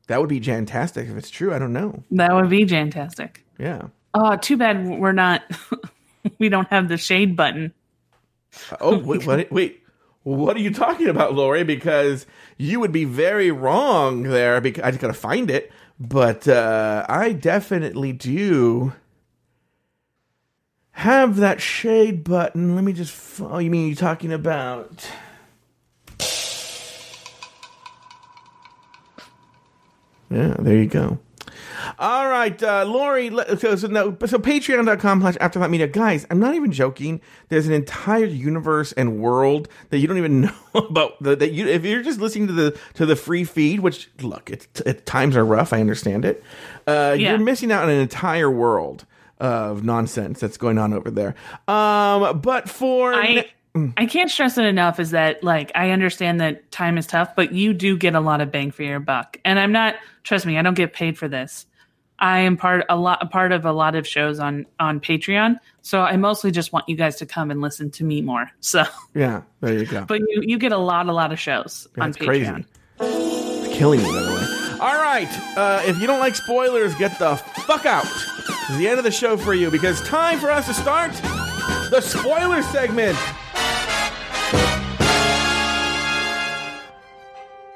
that 0.09 0.21
would 0.21 0.29
be 0.31 0.41
fantastic 0.41 1.07
if 1.07 1.17
it's 1.17 1.31
true. 1.31 1.55
I 1.55 1.59
don't 1.59 1.75
know. 1.75 2.03
That 2.13 2.35
would 2.35 2.49
be 2.49 2.67
fantastic. 2.67 3.45
Yeah. 3.59 3.89
Oh, 4.15 4.37
too 4.37 4.57
bad 4.57 4.87
we're 4.89 5.13
not. 5.13 5.43
we 6.39 6.49
don't 6.49 6.69
have 6.69 6.89
the 6.89 6.97
shade 6.97 7.37
button. 7.37 7.75
Oh, 8.81 8.99
wait, 8.99 9.27
what, 9.27 9.53
wait. 9.53 9.83
What 10.29 10.59
are 10.59 10.61
you 10.61 10.75
talking 10.75 11.09
about, 11.09 11.33
Lauri? 11.33 11.65
Because 11.65 12.27
you 12.59 12.81
would 12.81 12.93
be 12.93 13.07
very 13.07 13.51
wrong 13.51 14.25
there. 14.25 14.61
Because 14.61 14.85
I 14.85 14.91
just 14.91 15.01
gotta 15.01 15.15
find 15.15 15.51
it, 15.51 15.73
but 15.99 16.47
uh, 16.47 17.07
I 17.09 17.33
definitely 17.33 18.13
do 18.13 18.93
have 20.91 21.37
that 21.37 21.63
shade 21.63 22.25
button. 22.25 22.75
Let 22.75 22.85
me 22.85 22.93
just. 22.93 23.41
Oh, 23.41 23.57
you 23.57 23.71
mean 23.71 23.87
you're 23.87 23.97
talking 23.97 24.31
about? 24.31 25.11
Yeah, 30.31 30.57
there 30.59 30.77
you 30.77 30.87
go. 30.89 31.19
All 31.99 32.29
right, 32.29 32.61
uh, 32.63 32.85
Lauri. 32.87 33.31
So, 33.59 33.77
so 33.77 33.87
no, 33.87 34.17
so 34.27 34.39
Patreon.com 34.39 35.21
slash 35.21 35.37
Afterthought 35.41 35.71
Media, 35.71 35.87
guys. 35.87 36.27
I'm 36.31 36.39
not 36.41 36.55
even 36.55 36.73
joking. 36.73 37.21
There's 37.49 37.67
an 37.67 37.73
entire 37.73 38.25
universe 38.25 38.93
and 38.93 39.19
world 39.21 39.69
that 39.91 39.99
you 39.99 40.07
don't 40.07 40.19
even 40.19 40.41
know 40.43 40.53
about. 40.75 41.23
That 41.23 41.53
you, 41.53 41.67
if 41.67 41.85
you're 41.85 42.03
just 42.03 42.21
listening 42.21 42.47
to 42.49 42.53
the 42.53 42.79
to 42.95 43.07
the 43.07 43.17
free 43.17 43.45
feed, 43.45 43.81
which 43.81 44.11
look, 44.21 44.51
it's 44.51 44.67
it, 44.81 45.07
times 45.07 45.37
are 45.37 45.45
rough. 45.45 45.73
I 45.73 45.81
understand 45.81 46.25
it. 46.25 46.43
Uh, 46.87 47.15
Yeah. 47.19 47.31
You're 47.31 47.39
missing 47.39 47.71
out 47.73 47.85
on 47.85 47.91
an 47.91 48.01
entire 48.01 48.51
world 48.51 49.05
of 49.39 49.85
nonsense 49.85 50.41
that's 50.41 50.57
going 50.57 50.79
on 50.79 50.93
over 50.93 51.11
there. 51.11 51.35
Um, 51.69 52.41
but 52.41 52.69
for 52.69 53.15
I 53.15 53.47
I 53.97 54.07
can't 54.07 54.31
stress 54.31 54.59
it 54.59 54.65
enough 54.65 55.01
is 55.01 55.11
that 55.11 55.43
like 55.43 55.73
I 55.75 55.91
understand 55.91 56.41
that 56.41 56.71
time 56.71 56.99
is 56.99 57.07
tough, 57.07 57.35
but 57.37 57.53
you 57.53 57.73
do 57.73 57.97
get 57.97 58.15
a 58.15 58.21
lot 58.21 58.41
of 58.41 58.51
bang 58.51 58.71
for 58.71 58.83
your 58.83 59.01
buck. 59.01 59.39
And 59.45 59.59
I'm 59.59 59.73
not 59.73 59.97
trust 60.25 60.47
me, 60.47 60.59
I 60.59 60.63
don't 60.63 60.75
get 60.75 60.93
paid 60.93 61.19
for 61.19 61.29
this. 61.29 61.67
I 62.21 62.41
am 62.41 62.57
part 62.57 62.85
a 62.89 62.97
lot 62.97 63.23
a 63.23 63.27
part 63.27 63.53
of 63.53 63.65
a 63.65 63.73
lot 63.73 63.95
of 63.95 64.07
shows 64.07 64.39
on 64.41 64.67
on 64.81 65.01
Patreon. 65.01 65.59
So 65.83 66.01
I 66.03 66.17
mostly 66.17 66.51
just 66.51 66.73
want 66.73 66.89
you 66.89 66.97
guys 66.97 67.17
to 67.17 67.27
come 67.27 67.51
and 67.51 67.61
listen 67.61 67.91
to 67.93 68.05
me 68.05 68.21
more. 68.23 68.51
So 68.61 68.85
yeah, 69.15 69.43
there 69.61 69.79
you 69.79 69.87
go. 69.87 70.05
but 70.05 70.21
you 70.21 70.43
you 70.45 70.59
get 70.59 70.73
a 70.73 70.79
lot 70.79 71.09
a 71.09 71.13
lot 71.13 71.33
of 71.33 71.39
shows 71.39 71.87
on 71.99 72.11
That's 72.11 72.19
crazy. 72.25 72.47
Patreon. 72.47 72.65
It's 73.01 73.77
killing 73.79 74.03
me, 74.03 74.11
by 74.11 74.21
the 74.21 74.31
way. 74.31 74.79
All 74.81 75.01
right. 75.03 75.29
Uh, 75.57 75.83
if 75.87 75.99
you 76.01 76.07
don't 76.07 76.21
like 76.21 76.35
spoilers, 76.37 76.95
get 76.97 77.19
the 77.19 77.37
fuck 77.67 77.87
out. 77.87 78.05
This 78.05 78.71
is 78.71 78.79
the 78.79 78.89
end 78.89 78.99
of 78.99 79.05
the 79.05 79.11
show 79.11 79.37
for 79.37 79.55
you 79.55 79.71
because 79.71 80.01
time 80.03 80.39
for 80.39 80.51
us 80.51 80.67
to 80.67 80.75
start 80.75 81.13
the 81.91 82.01
spoiler 82.01 82.63
segment. 82.63 83.17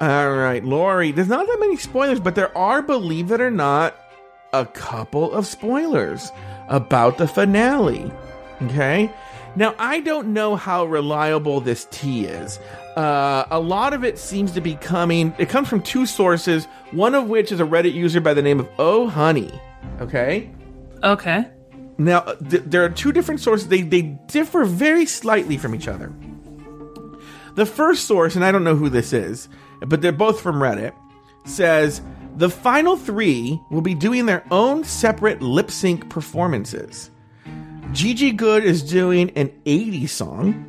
All 0.03 0.33
right, 0.33 0.65
Lauri, 0.65 1.12
there's 1.12 1.29
not 1.29 1.47
that 1.47 1.61
many 1.61 1.77
spoilers, 1.77 2.19
but 2.19 2.35
there 2.35 2.59
are, 2.59 2.83
believe 2.83 3.31
it 3.31 3.41
or 3.41 3.53
not, 3.53 3.97
a 4.53 4.67
couple 4.67 5.31
of 5.33 5.47
spoilers 5.47 6.33
about 6.67 7.19
the 7.19 7.29
finale. 7.29 8.11
Okay? 8.62 9.12
Now, 9.55 9.77
I 9.79 10.01
don't 10.01 10.33
know 10.33 10.57
how 10.57 10.87
reliable 10.87 11.61
this 11.61 11.87
tea 11.93 12.25
is. 12.25 12.59
Uh, 12.97 13.45
a 13.49 13.61
lot 13.61 13.93
of 13.93 14.03
it 14.03 14.19
seems 14.19 14.51
to 14.53 14.61
be 14.61 14.75
coming, 14.75 15.33
it 15.38 15.49
comes 15.49 15.69
from 15.69 15.81
two 15.81 16.05
sources, 16.05 16.65
one 16.91 17.15
of 17.15 17.29
which 17.29 17.53
is 17.53 17.61
a 17.61 17.65
Reddit 17.65 17.95
user 17.95 18.21
by 18.21 18.35
the 18.35 18.43
name 18.43 18.59
of 18.59 18.69
Oh 18.81 19.07
Honey. 19.07 19.53
Okay? 20.01 20.51
Okay. 21.05 21.49
Now, 21.99 22.23
th- 22.23 22.65
there 22.67 22.85
are 22.85 22.88
two 22.88 23.12
different 23.12 23.41
sources. 23.41 23.69
They, 23.69 23.83
they 23.83 24.03
differ 24.03 24.65
very 24.65 25.07
slightly 25.07 25.59
from 25.59 25.77
each 25.77 25.87
other. 25.87 26.12
The 27.55 27.67
first 27.67 28.07
source, 28.09 28.35
and 28.35 28.45
I 28.45 28.51
don't 28.51 28.65
know 28.65 28.75
who 28.75 28.88
this 28.88 29.12
is, 29.12 29.49
but 29.87 30.03
they're 30.03 30.12
both 30.12 30.40
from 30.40 30.57
Reddit, 30.57 30.92
says 31.45 32.03
the 32.37 32.51
final 32.51 32.97
three 32.97 33.61
will 33.71 33.81
be 33.81 33.95
doing 33.95 34.27
their 34.27 34.45
own 34.51 34.85
separate 34.85 35.42
lip 35.42 35.71
sync 35.71 36.09
performances. 36.09 37.11
Gigi 37.92 38.33
Goode 38.33 38.64
is 38.64 38.83
doing 38.83 39.31
an 39.31 39.51
80s 39.66 40.09
song. 40.09 40.68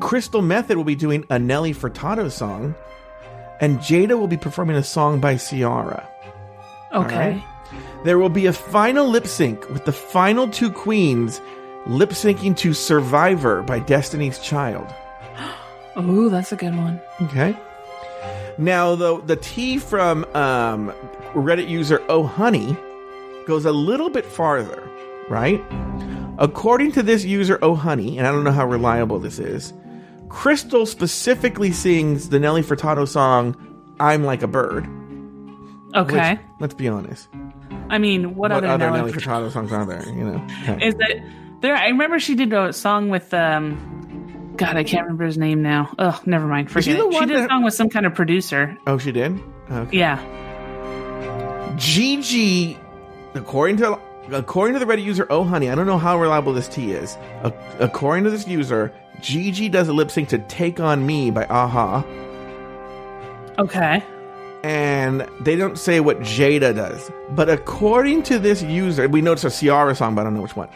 Crystal 0.00 0.42
Methyd 0.42 0.76
will 0.76 0.84
be 0.84 0.94
doing 0.94 1.24
a 1.30 1.38
Nelly 1.38 1.72
Furtado 1.72 2.30
song. 2.30 2.74
And 3.60 3.78
Jaida 3.78 4.18
will 4.18 4.26
be 4.26 4.36
performing 4.36 4.76
a 4.76 4.82
song 4.82 5.20
by 5.20 5.36
Ciara. 5.36 6.08
Okay. 6.92 7.32
right. 7.32 7.44
There 8.04 8.18
will 8.18 8.30
be 8.30 8.46
a 8.46 8.52
final 8.52 9.08
lip 9.08 9.26
sync 9.26 9.68
with 9.70 9.84
the 9.84 9.92
final 9.92 10.48
two 10.48 10.70
queens 10.70 11.40
lip 11.86 12.10
syncing 12.10 12.56
to 12.58 12.74
Survivor 12.74 13.62
by 13.62 13.78
Destiny's 13.78 14.38
Child. 14.38 14.86
Oh, 16.08 16.28
that's 16.28 16.52
a 16.52 16.56
good 16.56 16.76
one. 16.76 17.00
Okay. 17.22 17.56
Now, 18.58 18.94
the 18.94 19.20
the 19.22 19.36
tea 19.36 19.78
from 19.78 20.24
um, 20.34 20.92
Reddit 21.32 21.68
user 21.68 22.02
Oh 22.08 22.24
Honey 22.24 22.76
goes 23.46 23.64
a 23.64 23.72
little 23.72 24.10
bit 24.10 24.24
farther, 24.26 24.88
right? 25.28 25.62
According 26.38 26.92
to 26.92 27.02
this 27.02 27.24
user 27.24 27.58
Oh 27.62 27.74
Honey, 27.74 28.18
and 28.18 28.26
I 28.26 28.32
don't 28.32 28.44
know 28.44 28.52
how 28.52 28.66
reliable 28.66 29.18
this 29.18 29.38
is, 29.38 29.72
Crystal 30.28 30.86
specifically 30.86 31.72
sings 31.72 32.28
the 32.28 32.38
Nelly 32.38 32.62
Furtado 32.62 33.06
song 33.06 33.56
"I'm 33.98 34.24
Like 34.24 34.42
a 34.42 34.46
Bird." 34.46 34.86
Okay. 35.94 36.32
Which, 36.34 36.40
let's 36.60 36.74
be 36.74 36.88
honest. 36.88 37.28
I 37.88 37.98
mean, 37.98 38.36
what, 38.36 38.50
What 38.50 38.52
other, 38.52 38.68
other 38.68 38.90
Nelly 38.90 38.98
Nelly 39.00 39.12
Furtado 39.12 39.50
songs 39.50 39.72
are 39.72 39.84
there? 39.84 40.06
You 40.06 40.24
know. 40.24 40.46
Okay. 40.62 40.86
is 40.86 40.94
that 40.96 41.16
there? 41.62 41.74
I 41.74 41.88
remember 41.88 42.20
she 42.20 42.34
did 42.34 42.52
a 42.52 42.72
song 42.72 43.08
with 43.08 43.32
um. 43.34 43.96
God, 44.60 44.76
I 44.76 44.84
can't 44.84 45.02
remember 45.04 45.24
his 45.24 45.38
name 45.38 45.62
now. 45.62 45.92
Oh, 45.98 46.20
never 46.26 46.46
mind. 46.46 46.68
she 46.68 46.74
Forget 46.74 46.98
it. 46.98 47.12
She 47.14 47.20
did 47.20 47.30
a 47.30 47.38
that- 47.40 47.48
song 47.50 47.64
with 47.64 47.74
some 47.74 47.88
kind 47.88 48.04
of 48.06 48.14
producer. 48.14 48.76
Oh, 48.86 48.98
she 48.98 49.10
did. 49.12 49.40
Okay. 49.70 49.96
Yeah. 49.98 50.18
Gigi, 51.76 52.76
according 53.34 53.76
to 53.78 53.98
according 54.32 54.74
to 54.78 54.84
the 54.84 54.86
Reddit 54.92 55.02
user 55.04 55.26
Oh 55.30 55.44
Honey, 55.44 55.70
I 55.70 55.74
don't 55.74 55.86
know 55.86 55.98
how 55.98 56.18
reliable 56.18 56.52
this 56.52 56.68
tea 56.68 56.92
is. 56.92 57.16
A- 57.42 57.52
according 57.78 58.24
to 58.24 58.30
this 58.30 58.46
user, 58.46 58.92
Gigi 59.20 59.68
does 59.68 59.88
a 59.88 59.92
lip 59.92 60.10
sync 60.10 60.28
to 60.30 60.38
"Take 60.38 60.78
on 60.80 61.06
Me" 61.06 61.30
by 61.30 61.44
a-ha, 61.44 62.04
Okay. 63.58 64.02
and 64.62 65.26
they 65.40 65.56
don't 65.56 65.78
say 65.78 66.00
what 66.00 66.20
Jaida 66.20 66.74
does. 66.74 67.10
But 67.30 67.48
according 67.48 68.24
to 68.24 68.38
this 68.38 68.62
user, 68.62 69.08
we 69.08 69.20
know 69.22 69.32
it's 69.32 69.44
a 69.44 69.50
Ciara 69.50 69.94
song, 69.94 70.14
but 70.14 70.22
I 70.22 70.24
don't 70.24 70.34
know 70.34 70.42
which 70.42 70.56
one. 70.56 70.68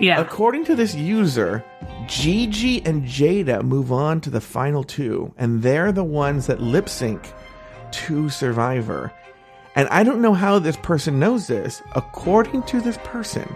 Yeah. 0.00 0.20
According 0.20 0.64
to 0.66 0.76
this 0.76 0.94
user, 0.94 1.64
Gigi 2.06 2.84
and 2.84 3.04
Jaida 3.04 3.62
move 3.62 3.90
on 3.90 4.20
to 4.22 4.30
the 4.30 4.40
final 4.40 4.84
two, 4.84 5.32
and 5.36 5.62
they're 5.62 5.92
the 5.92 6.04
ones 6.04 6.46
that 6.46 6.60
lip 6.60 6.88
sync 6.88 7.32
to 7.90 8.30
Survivor. 8.30 9.12
And 9.74 9.88
I 9.88 10.02
don't 10.04 10.22
know 10.22 10.34
how 10.34 10.58
this 10.58 10.76
person 10.76 11.18
knows 11.18 11.46
this. 11.46 11.82
According 11.94 12.62
to 12.64 12.80
this 12.80 12.98
person, 13.04 13.54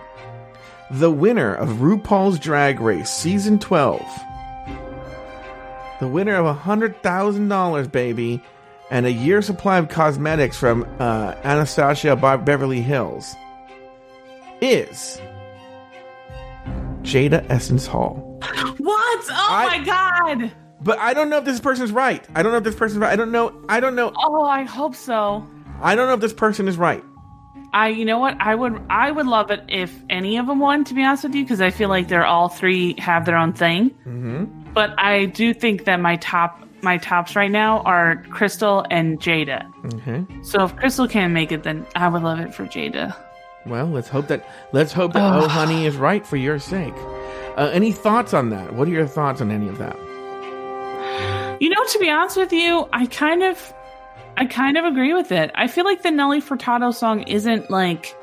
the 0.91 1.11
winner 1.11 1.55
of 1.55 1.69
RuPaul's 1.69 2.39
Drag 2.39 2.81
Race 2.81 3.11
Season 3.11 3.59
12, 3.59 4.01
the 6.01 6.09
winner 6.09 6.35
of 6.35 6.57
$100,000, 6.57 7.93
baby, 7.93 8.43
and 8.91 9.07
a 9.07 9.13
year 9.13 9.43
supply 9.43 9.79
of 9.79 9.89
cosmetics 9.89 10.57
from 10.57 10.87
uh, 10.99 11.35
Anastasia 11.45 12.15
Be- 12.15 12.45
Beverly 12.45 12.83
Hills, 12.83 13.35
is 14.61 15.21
Jaida 17.03 17.45
Essence 17.49 17.87
Hall. 17.87 18.41
What? 18.79 19.21
Oh 19.31 19.47
I- 19.51 19.79
my 19.79 19.85
god. 19.85 20.53
But 20.81 20.99
I 20.99 21.15
don't 21.15 21.31
know 21.31 21.39
if 21.39 21.45
this 21.45 21.61
person's 21.61 21.93
right. 21.93 22.27
I 22.35 22.43
don't 22.43 22.51
know 22.51 22.59
if 22.59 22.65
this 22.65 22.75
person's 22.75 22.99
right. 22.99 23.13
I 23.13 23.17
don't 23.17 23.31
know. 23.31 23.65
I 23.69 23.79
don't 23.79 23.95
know. 23.95 24.13
Oh, 24.17 24.43
I 24.43 24.65
hope 24.65 24.97
so. 24.97 25.47
I 25.81 25.95
don't 25.95 26.09
know 26.09 26.15
if 26.15 26.21
this 26.21 26.33
person 26.33 26.67
is 26.67 26.77
right. 26.77 27.05
I, 27.73 27.89
you 27.89 28.05
know 28.05 28.19
what? 28.19 28.37
I 28.41 28.55
would, 28.57 28.83
I 28.91 29.13
would 29.13 29.27
love 29.27 29.51
it 29.53 29.63
if 29.69 29.95
any 30.11 30.39
of 30.39 30.47
them 30.49 30.59
won. 30.59 30.83
To 30.85 30.95
be 30.95 31.05
honest 31.05 31.23
with 31.23 31.35
you, 31.37 31.45
because 31.45 31.61
I 31.61 31.71
feel 31.71 31.89
like 31.89 32.09
they're 32.09 32.27
all 32.27 32.49
three 32.49 32.97
have 32.99 33.25
their 33.27 33.37
own 33.37 33.53
thing. 33.53 33.91
Mm-hmm. 34.05 34.73
But 34.73 34.99
I 34.99 35.27
do 35.27 35.55
think 35.55 35.85
that 35.85 36.01
my 36.01 36.17
top, 36.17 36.61
my 36.83 36.99
tops 36.99 37.37
right 37.37 37.51
now 37.51 37.81
are 37.83 38.17
Crystal 38.31 38.85
and 38.91 39.21
Jaida. 39.21 39.71
Okay. 39.95 40.27
So 40.43 40.65
if 40.65 40.75
Crystal 40.77 41.07
can't 41.07 41.33
make 41.33 41.53
it, 41.53 41.63
then 41.63 41.87
I 41.95 42.09
would 42.09 42.23
love 42.25 42.41
it 42.41 42.53
for 42.55 42.65
Jaida. 42.67 43.17
Well, 43.67 43.87
let's 43.87 44.09
hope 44.09 44.27
that 44.29 44.45
let's 44.73 44.93
hope 44.93 45.13
that. 45.13 45.23
Oh 45.43 45.49
Honey 45.49 45.87
is 45.87 45.97
right 45.97 46.27
for 46.27 46.37
your 46.37 46.59
sake. 46.59 46.95
Uh, 47.57 47.71
any 47.73 47.93
thoughts 47.93 48.35
on 48.35 48.51
that? 48.51 48.75
What 48.75 48.89
are 48.89 48.91
your 48.91 49.07
thoughts 49.07 49.41
on 49.41 49.51
any 49.51 49.69
of 49.69 49.79
that? 49.79 49.97
You 51.61 51.69
know, 51.69 51.85
to 51.85 51.99
be 52.01 52.11
honest 52.11 52.37
with 52.37 52.53
you, 52.53 52.89
I 52.93 53.07
kind 53.07 53.43
of, 53.45 53.73
I 54.37 54.47
kind 54.47 54.77
of 54.77 54.85
agree 54.85 55.13
with 55.15 55.31
it. 55.31 55.51
I 55.55 55.69
feel 55.69 55.85
like 55.85 56.03
the 56.03 56.11
Nelly 56.11 56.41
Furtado 56.41 56.93
song 56.93 57.23
isn't 57.25 57.71
like 57.71 58.17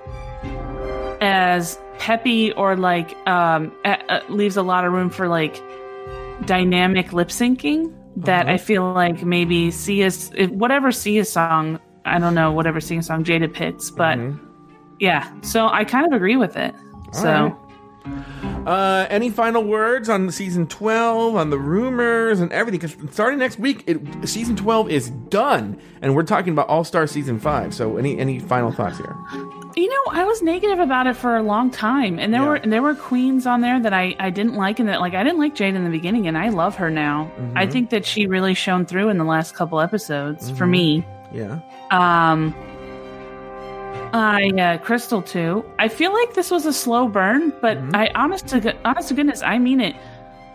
as 1.22 1.80
peppy 2.00 2.52
or 2.54 2.76
like 2.76 3.16
um 3.28 3.72
a- 3.86 4.22
leaves 4.30 4.58
a 4.58 4.62
lot 4.64 4.86
of 4.86 4.92
room 4.94 5.10
for 5.10 5.28
like 5.28 5.62
dynamic 6.46 7.14
lip 7.14 7.30
syncing. 7.30 7.94
That 8.18 8.46
Uh-huh. 8.48 8.56
I 8.56 8.58
feel 8.58 8.92
like 8.94 9.24
maybe 9.24 9.72
Sia's 9.72 10.32
whatever 10.50 10.92
Sia's 10.92 11.32
song. 11.32 11.80
I 12.06 12.18
don't 12.20 12.34
know 12.34 12.52
whatever 12.52 12.82
Sia 12.82 13.02
song 13.04 13.24
Jaida 13.24 13.54
picks, 13.54 13.92
but 13.92 14.18
Mhm. 14.18 14.40
Yeah. 15.00 15.32
So 15.42 15.68
I 15.68 15.84
kind 15.86 16.06
of 16.06 16.14
agree 16.14 16.36
with 16.36 16.56
it. 16.58 16.76
So. 17.12 17.24
right. 17.24 17.56
Uh, 18.66 19.06
any 19.10 19.30
final 19.30 19.64
words 19.64 20.10
on 20.10 20.30
season 20.32 20.68
twelve, 20.68 21.36
on 21.36 21.50
the 21.50 21.58
rumors 21.60 22.40
and 22.40 22.52
everything? 22.52 22.80
Because 22.80 23.14
starting 23.14 23.40
next 23.40 23.60
week, 23.60 23.84
it, 23.88 24.28
season 24.28 24.56
twelve 24.56 24.90
is 24.90 25.10
done, 25.10 25.80
and 26.02 26.16
we're 26.16 26.24
talking 26.24 26.54
about 26.54 26.68
All 26.70 26.84
Star 26.84 27.08
season 27.08 27.40
five. 27.40 27.74
So, 27.74 27.98
any 27.98 28.18
any 28.18 28.40
final 28.40 28.72
thoughts 28.72 28.98
here? 28.98 29.16
You 29.76 29.88
know, 29.90 30.12
I 30.12 30.24
was 30.24 30.42
negative 30.42 30.80
about 30.80 31.08
it 31.08 31.16
for 31.16 31.36
a 31.38 31.44
long 31.44 31.70
time, 31.72 32.20
and 32.20 32.34
there 32.34 32.42
Yeah. 32.42 32.48
were 32.50 32.60
there 32.60 32.82
were 32.82 32.96
queens 32.96 33.46
on 33.46 33.62
there 33.62 33.80
that 33.80 33.94
I 33.94 34.16
I 34.20 34.30
didn't 34.30 34.56
like, 34.56 34.80
and 34.80 34.90
that 34.90 35.02
like 35.02 35.14
I 35.14 35.24
didn't 35.24 35.40
like 35.40 35.56
Jade 35.56 35.76
in 35.76 35.84
the 35.84 35.90
beginning, 35.92 36.28
and 36.28 36.38
I 36.38 36.50
love 36.50 36.76
her 36.76 36.90
now. 36.90 37.30
I 37.56 37.64
Mm-hmm. 37.64 37.72
think 37.72 37.90
that 37.92 38.06
she 38.06 38.28
really 38.28 38.54
shone 38.54 38.86
through 38.86 39.10
in 39.10 39.18
the 39.18 39.26
last 39.26 39.56
couple 39.56 39.80
episodes 39.82 40.50
for 40.52 40.64
Mm-hmm. 40.66 40.72
me. 40.72 41.08
Yeah. 41.34 41.60
Um, 41.92 42.56
I 44.14 44.48
uh, 44.60 44.78
Crystal 44.80 45.22
too. 45.22 45.64
I 45.78 45.88
feel 45.88 46.14
like 46.14 46.34
this 46.34 46.52
was 46.52 46.66
a 46.66 46.74
slow 46.74 47.08
burn, 47.08 47.54
but 47.62 47.78
Mm-hmm. 47.78 47.96
I 47.96 48.12
honest 48.16 48.48
to 48.48 48.76
honest 48.86 49.10
to 49.10 49.14
goodness, 49.14 49.42
I 49.44 49.58
mean 49.60 49.80
it. 49.82 49.96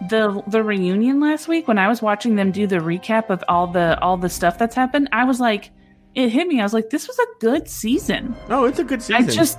The 0.09 0.43
the 0.49 0.63
reunion 0.63 1.21
last 1.21 1.47
week 1.49 1.69
when 1.69 1.79
I 1.79 1.89
was 1.89 2.03
watching 2.03 2.35
them 2.37 2.51
do 2.51 2.67
the 2.67 2.77
recap 2.77 3.31
of 3.31 3.43
all 3.49 3.67
the 3.67 3.99
all 4.01 4.17
the 4.17 4.29
stuff 4.29 4.59
that's 4.59 4.75
happened, 4.75 5.09
I 5.13 5.25
was 5.25 5.41
like, 5.41 5.71
it 6.15 6.29
hit 6.31 6.47
me. 6.49 6.61
I 6.61 6.65
was 6.65 6.75
like, 6.75 6.91
this 6.91 7.07
was 7.09 7.19
a 7.19 7.27
good 7.41 7.69
season. 7.69 8.35
Oh, 8.51 8.65
it's 8.65 8.79
a 8.79 8.85
good 8.85 9.03
season. 9.03 9.25
I 9.25 9.27
just 9.27 9.59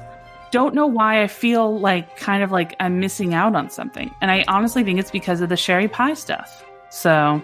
don't 0.52 0.76
know 0.76 0.88
why 0.88 1.24
I 1.24 1.28
feel 1.28 1.80
like 1.80 2.18
kind 2.18 2.44
of 2.44 2.52
like 2.52 2.76
I'm 2.80 3.00
missing 3.00 3.34
out 3.34 3.56
on 3.56 3.70
something. 3.70 4.14
And 4.22 4.30
I 4.30 4.44
honestly 4.48 4.84
think 4.84 5.00
it's 5.00 5.12
because 5.12 5.42
of 5.42 5.50
the 5.50 5.58
Sherry 5.58 5.88
Pie 5.88 6.14
stuff. 6.14 6.64
So, 6.92 7.42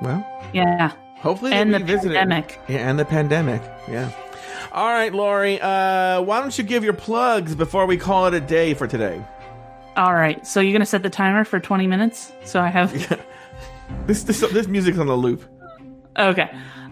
well, 0.00 0.26
yeah. 0.52 0.92
hopefully 1.16 1.52
And 1.52 1.72
the 1.72 1.78
it. 1.78 1.86
pandemic. 1.86 2.58
Yeah, 2.68 2.88
and 2.90 2.98
the 2.98 3.04
pandemic. 3.04 3.62
Yeah. 3.88 4.10
All 4.70 4.86
right, 4.86 5.12
Lauri. 5.12 5.60
Uh, 5.60 6.22
why 6.22 6.40
don't 6.40 6.56
you 6.56 6.64
give 6.64 6.84
your 6.84 6.92
plugs 6.92 7.54
before 7.54 7.86
we 7.86 7.96
call 7.96 8.26
it 8.26 8.34
a 8.34 8.40
day 8.40 8.74
for 8.74 8.86
today? 8.86 9.24
All 9.96 10.14
right. 10.14 10.46
So 10.46 10.60
you're 10.60 10.72
going 10.72 10.80
to 10.80 10.86
set 10.86 11.02
the 11.02 11.10
timer 11.10 11.44
for 11.44 11.60
20 11.60 11.86
minutes? 11.86 12.32
So 12.44 12.60
I 12.60 12.68
have. 12.68 13.20
This 14.06 14.24
this 14.24 14.40
this 14.40 14.66
music's 14.66 14.98
on 14.98 15.06
the 15.06 15.16
loop. 15.16 15.44
Okay. 16.18 16.50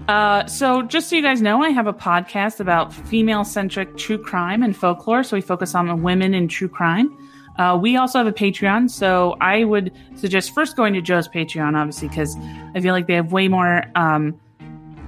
Uh, 0.09 0.47
so 0.47 0.83
just 0.83 1.09
so 1.09 1.16
you 1.16 1.23
guys 1.23 1.43
know, 1.43 1.62
I 1.62 1.71
have 1.71 1.87
a 1.87 1.93
podcast 1.93 2.61
about 2.61 2.93
female 2.93 3.45
centric 3.45 3.97
true 3.97 4.18
crime 4.18 4.62
and 4.62 4.77
folklore. 4.77 5.23
So 5.23 5.37
we 5.37 5.41
focus 5.41 5.75
on 5.75 6.03
women 6.03 6.35
in 6.35 6.49
true 6.49 6.68
crime. 6.68 7.16
Uh, 7.59 7.79
we 7.81 7.97
also 7.97 8.18
have 8.18 8.27
a 8.27 8.33
Patreon. 8.33 8.91
So 8.91 9.37
I 9.41 9.64
would 9.64 9.93
suggest 10.14 10.55
first 10.55 10.77
going 10.77 10.95
to 10.95 11.01
Joe's 11.01 11.29
Patreon, 11.29 11.77
obviously, 11.77 12.09
because 12.09 12.37
I 12.75 12.81
feel 12.81 12.95
like 12.95 13.07
they 13.07 13.14
have 13.14 13.33
way 13.33 13.49
more 13.49 13.85
um, 13.95 14.41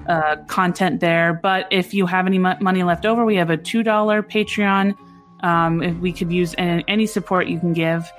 uh, 0.08 0.36
content 0.46 1.00
there. 1.00 1.32
But 1.32 1.66
if 1.70 1.94
you 1.94 2.06
have 2.06 2.26
any 2.26 2.38
mo- 2.38 2.56
money 2.60 2.82
left 2.82 3.06
over, 3.06 3.24
we 3.24 3.36
have 3.36 3.50
a 3.50 3.58
$2 3.58 3.84
Patreon. 3.84 4.96
Um, 5.40 5.82
if 5.82 5.96
we 5.98 6.12
could 6.12 6.32
use 6.32 6.54
any, 6.58 6.84
any 6.88 7.06
support 7.06 7.46
you 7.46 7.58
can 7.58 7.72
give, 7.72 8.10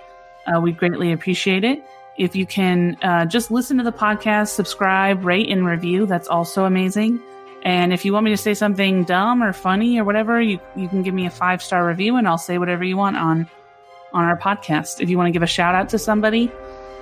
uh, 0.45 0.59
we 0.59 0.71
greatly 0.71 1.11
appreciate 1.11 1.63
it. 1.63 1.83
If 2.17 2.35
you 2.35 2.45
can 2.45 2.97
uh, 3.01 3.25
just 3.25 3.49
listen 3.49 3.77
to 3.77 3.83
the 3.83 3.91
podcast, 3.91 4.49
subscribe, 4.49 5.25
rate, 5.25 5.49
and 5.49 5.65
review, 5.65 6.05
that's 6.05 6.27
also 6.27 6.65
amazing. 6.65 7.19
And 7.63 7.93
if 7.93 8.03
you 8.03 8.11
want 8.11 8.25
me 8.25 8.31
to 8.31 8.37
say 8.37 8.53
something 8.53 9.05
dumb 9.05 9.41
or 9.41 9.53
funny 9.53 9.99
or 9.99 10.03
whatever, 10.03 10.39
you, 10.41 10.59
you 10.75 10.89
can 10.89 11.01
give 11.01 11.13
me 11.13 11.25
a 11.25 11.29
five 11.29 11.63
star 11.63 11.87
review 11.87 12.17
and 12.17 12.27
I'll 12.27 12.37
say 12.37 12.57
whatever 12.57 12.83
you 12.83 12.97
want 12.97 13.17
on 13.17 13.49
on 14.11 14.25
our 14.25 14.37
podcast. 14.37 15.01
If 15.01 15.09
you 15.09 15.17
want 15.17 15.27
to 15.27 15.31
give 15.31 15.41
a 15.43 15.47
shout 15.47 15.73
out 15.73 15.89
to 15.89 15.97
somebody, 15.97 16.51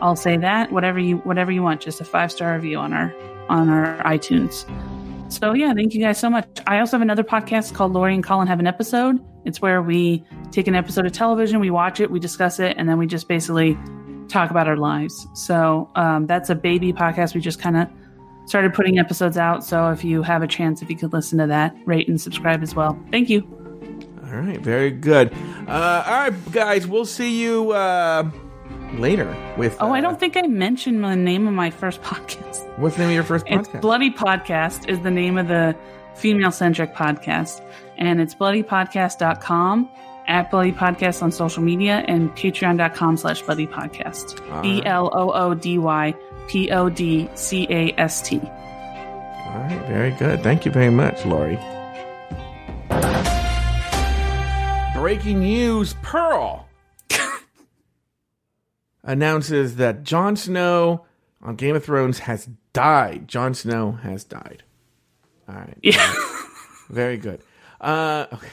I'll 0.02 0.16
say 0.16 0.38
that. 0.38 0.72
Whatever 0.72 0.99
you 0.99 1.18
whatever 1.18 1.52
you 1.52 1.64
want, 1.64 1.82
just 1.82 2.02
a 2.02 2.06
five 2.06 2.32
star 2.32 2.54
review 2.56 2.78
on 2.78 2.93
our 2.93 3.14
on 3.49 3.70
our 3.70 4.02
iTunes. 4.04 4.66
So 5.32 5.54
yeah, 5.54 5.74
thank 5.74 5.93
you 5.93 6.02
guys 6.02 6.20
so 6.20 6.30
much. 6.30 6.45
I 6.68 6.80
also 6.80 6.97
have 6.97 7.02
another 7.02 7.24
podcast 7.24 7.74
called 7.74 7.93
Lauri 7.93 8.14
and 8.14 8.24
Colin 8.24 8.47
have 8.47 8.60
an 8.60 8.68
episode. 8.68 9.20
It's 9.45 9.62
where 9.62 9.82
we 9.82 10.24
take 10.52 10.68
an 10.68 10.76
episode 10.76 11.06
of 11.06 11.14
television, 11.14 11.60
we 11.60 11.72
watch 11.72 11.99
it, 11.99 12.12
we 12.12 12.20
discuss 12.20 12.60
it, 12.60 12.76
and 12.78 12.88
then 12.88 12.97
we 12.97 13.08
just 13.08 13.28
basically 13.28 13.78
talk 14.28 14.52
about 14.52 14.68
our 14.68 14.78
lives. 14.78 15.28
So 15.34 15.89
um, 15.95 16.28
that's 16.28 16.49
a 16.49 16.56
baby 16.56 16.91
podcast. 16.91 17.34
We 17.34 17.41
just 17.41 17.60
kind 17.60 17.78
of 17.78 17.88
started 18.45 18.74
putting 18.74 18.99
episodes 18.99 19.38
out. 19.38 19.64
So 19.64 19.89
if 19.89 20.04
you 20.04 20.22
have 20.24 20.43
a 20.43 20.47
chance, 20.47 20.82
if 20.82 20.89
you 20.89 20.97
could 20.97 21.14
listen 21.14 21.38
to 21.39 21.47
that, 21.47 21.76
rate 21.86 22.08
and 22.08 22.20
subscribe 22.20 22.62
as 22.62 22.76
well. 22.76 22.99
Thank 23.12 23.30
you. 23.30 23.41
All 24.26 24.38
right, 24.38 24.60
very 24.60 24.91
good. 24.91 25.34
Uh, 25.68 26.04
all 26.06 26.14
right, 26.14 26.52
guys, 26.52 26.88
we'll 26.88 27.06
see 27.06 27.41
you 27.41 27.72
uh, 27.72 28.30
later 28.94 29.36
with. 29.58 29.78
Oh, 29.80 29.92
I 29.92 30.00
uh, 30.00 30.02
don't 30.02 30.20
think 30.20 30.38
I 30.38 30.44
mentioned 30.44 31.04
the 31.04 31.16
name 31.16 31.48
of 31.48 31.54
my 31.54 31.70
first 31.70 32.02
podcast. 32.04 32.78
What's 32.78 32.96
the 32.96 33.02
name 33.02 33.10
of 33.10 33.16
your 33.16 33.24
first 33.24 33.46
podcast? 33.46 33.74
It's? 33.74 33.82
Bloody 33.82 34.12
Podcast 34.12 34.89
is 34.89 35.00
the 35.02 35.12
name 35.12 35.38
of 35.38 35.48
the 35.48 35.76
female 36.16 36.52
centric 36.52 36.94
podcast. 36.94 37.62
And 37.98 38.20
it's 38.20 38.34
bloodypodcast.com, 38.36 39.89
at 40.28 40.50
Bloody 40.52 40.72
Podcast 40.72 41.22
on 41.22 41.32
social 41.32 41.62
media, 41.62 42.04
and 42.08 42.32
patreon.com 42.32 43.18
slash 43.18 43.42
bloody 43.42 43.68
podcast. 43.68 44.39
All 44.52 44.62
B 44.62 44.76
right. 44.76 44.88
L 44.88 45.10
O 45.14 45.32
O 45.32 45.54
D 45.54 45.78
Y 45.78 46.16
P 46.48 46.72
O 46.72 46.89
D 46.89 47.30
C 47.36 47.68
A 47.70 47.94
S 48.00 48.22
T. 48.22 48.39
All 48.39 49.58
right, 49.58 49.84
very 49.88 50.12
good. 50.12 50.42
Thank 50.42 50.66
you 50.66 50.72
very 50.72 50.89
much, 50.89 51.26
Lauri. 51.26 51.60
Breaking 54.94 55.39
news 55.39 55.96
Pearl 56.02 56.68
announces 59.04 59.76
that 59.78 60.04
Jon 60.04 60.36
Snow 60.36 61.06
on 61.41 61.56
Game 61.56 61.76
of 61.76 61.84
Thrones 61.84 62.20
has 62.20 62.49
died. 62.74 63.28
Jon 63.28 63.54
Snow 63.54 63.93
has 64.04 64.24
died. 64.24 64.64
All 65.47 65.56
right. 65.56 65.78
Yeah. 65.82 66.14
Very 66.89 67.18
good. 67.18 67.41
Uh, 67.80 68.28
okay. 68.34 68.47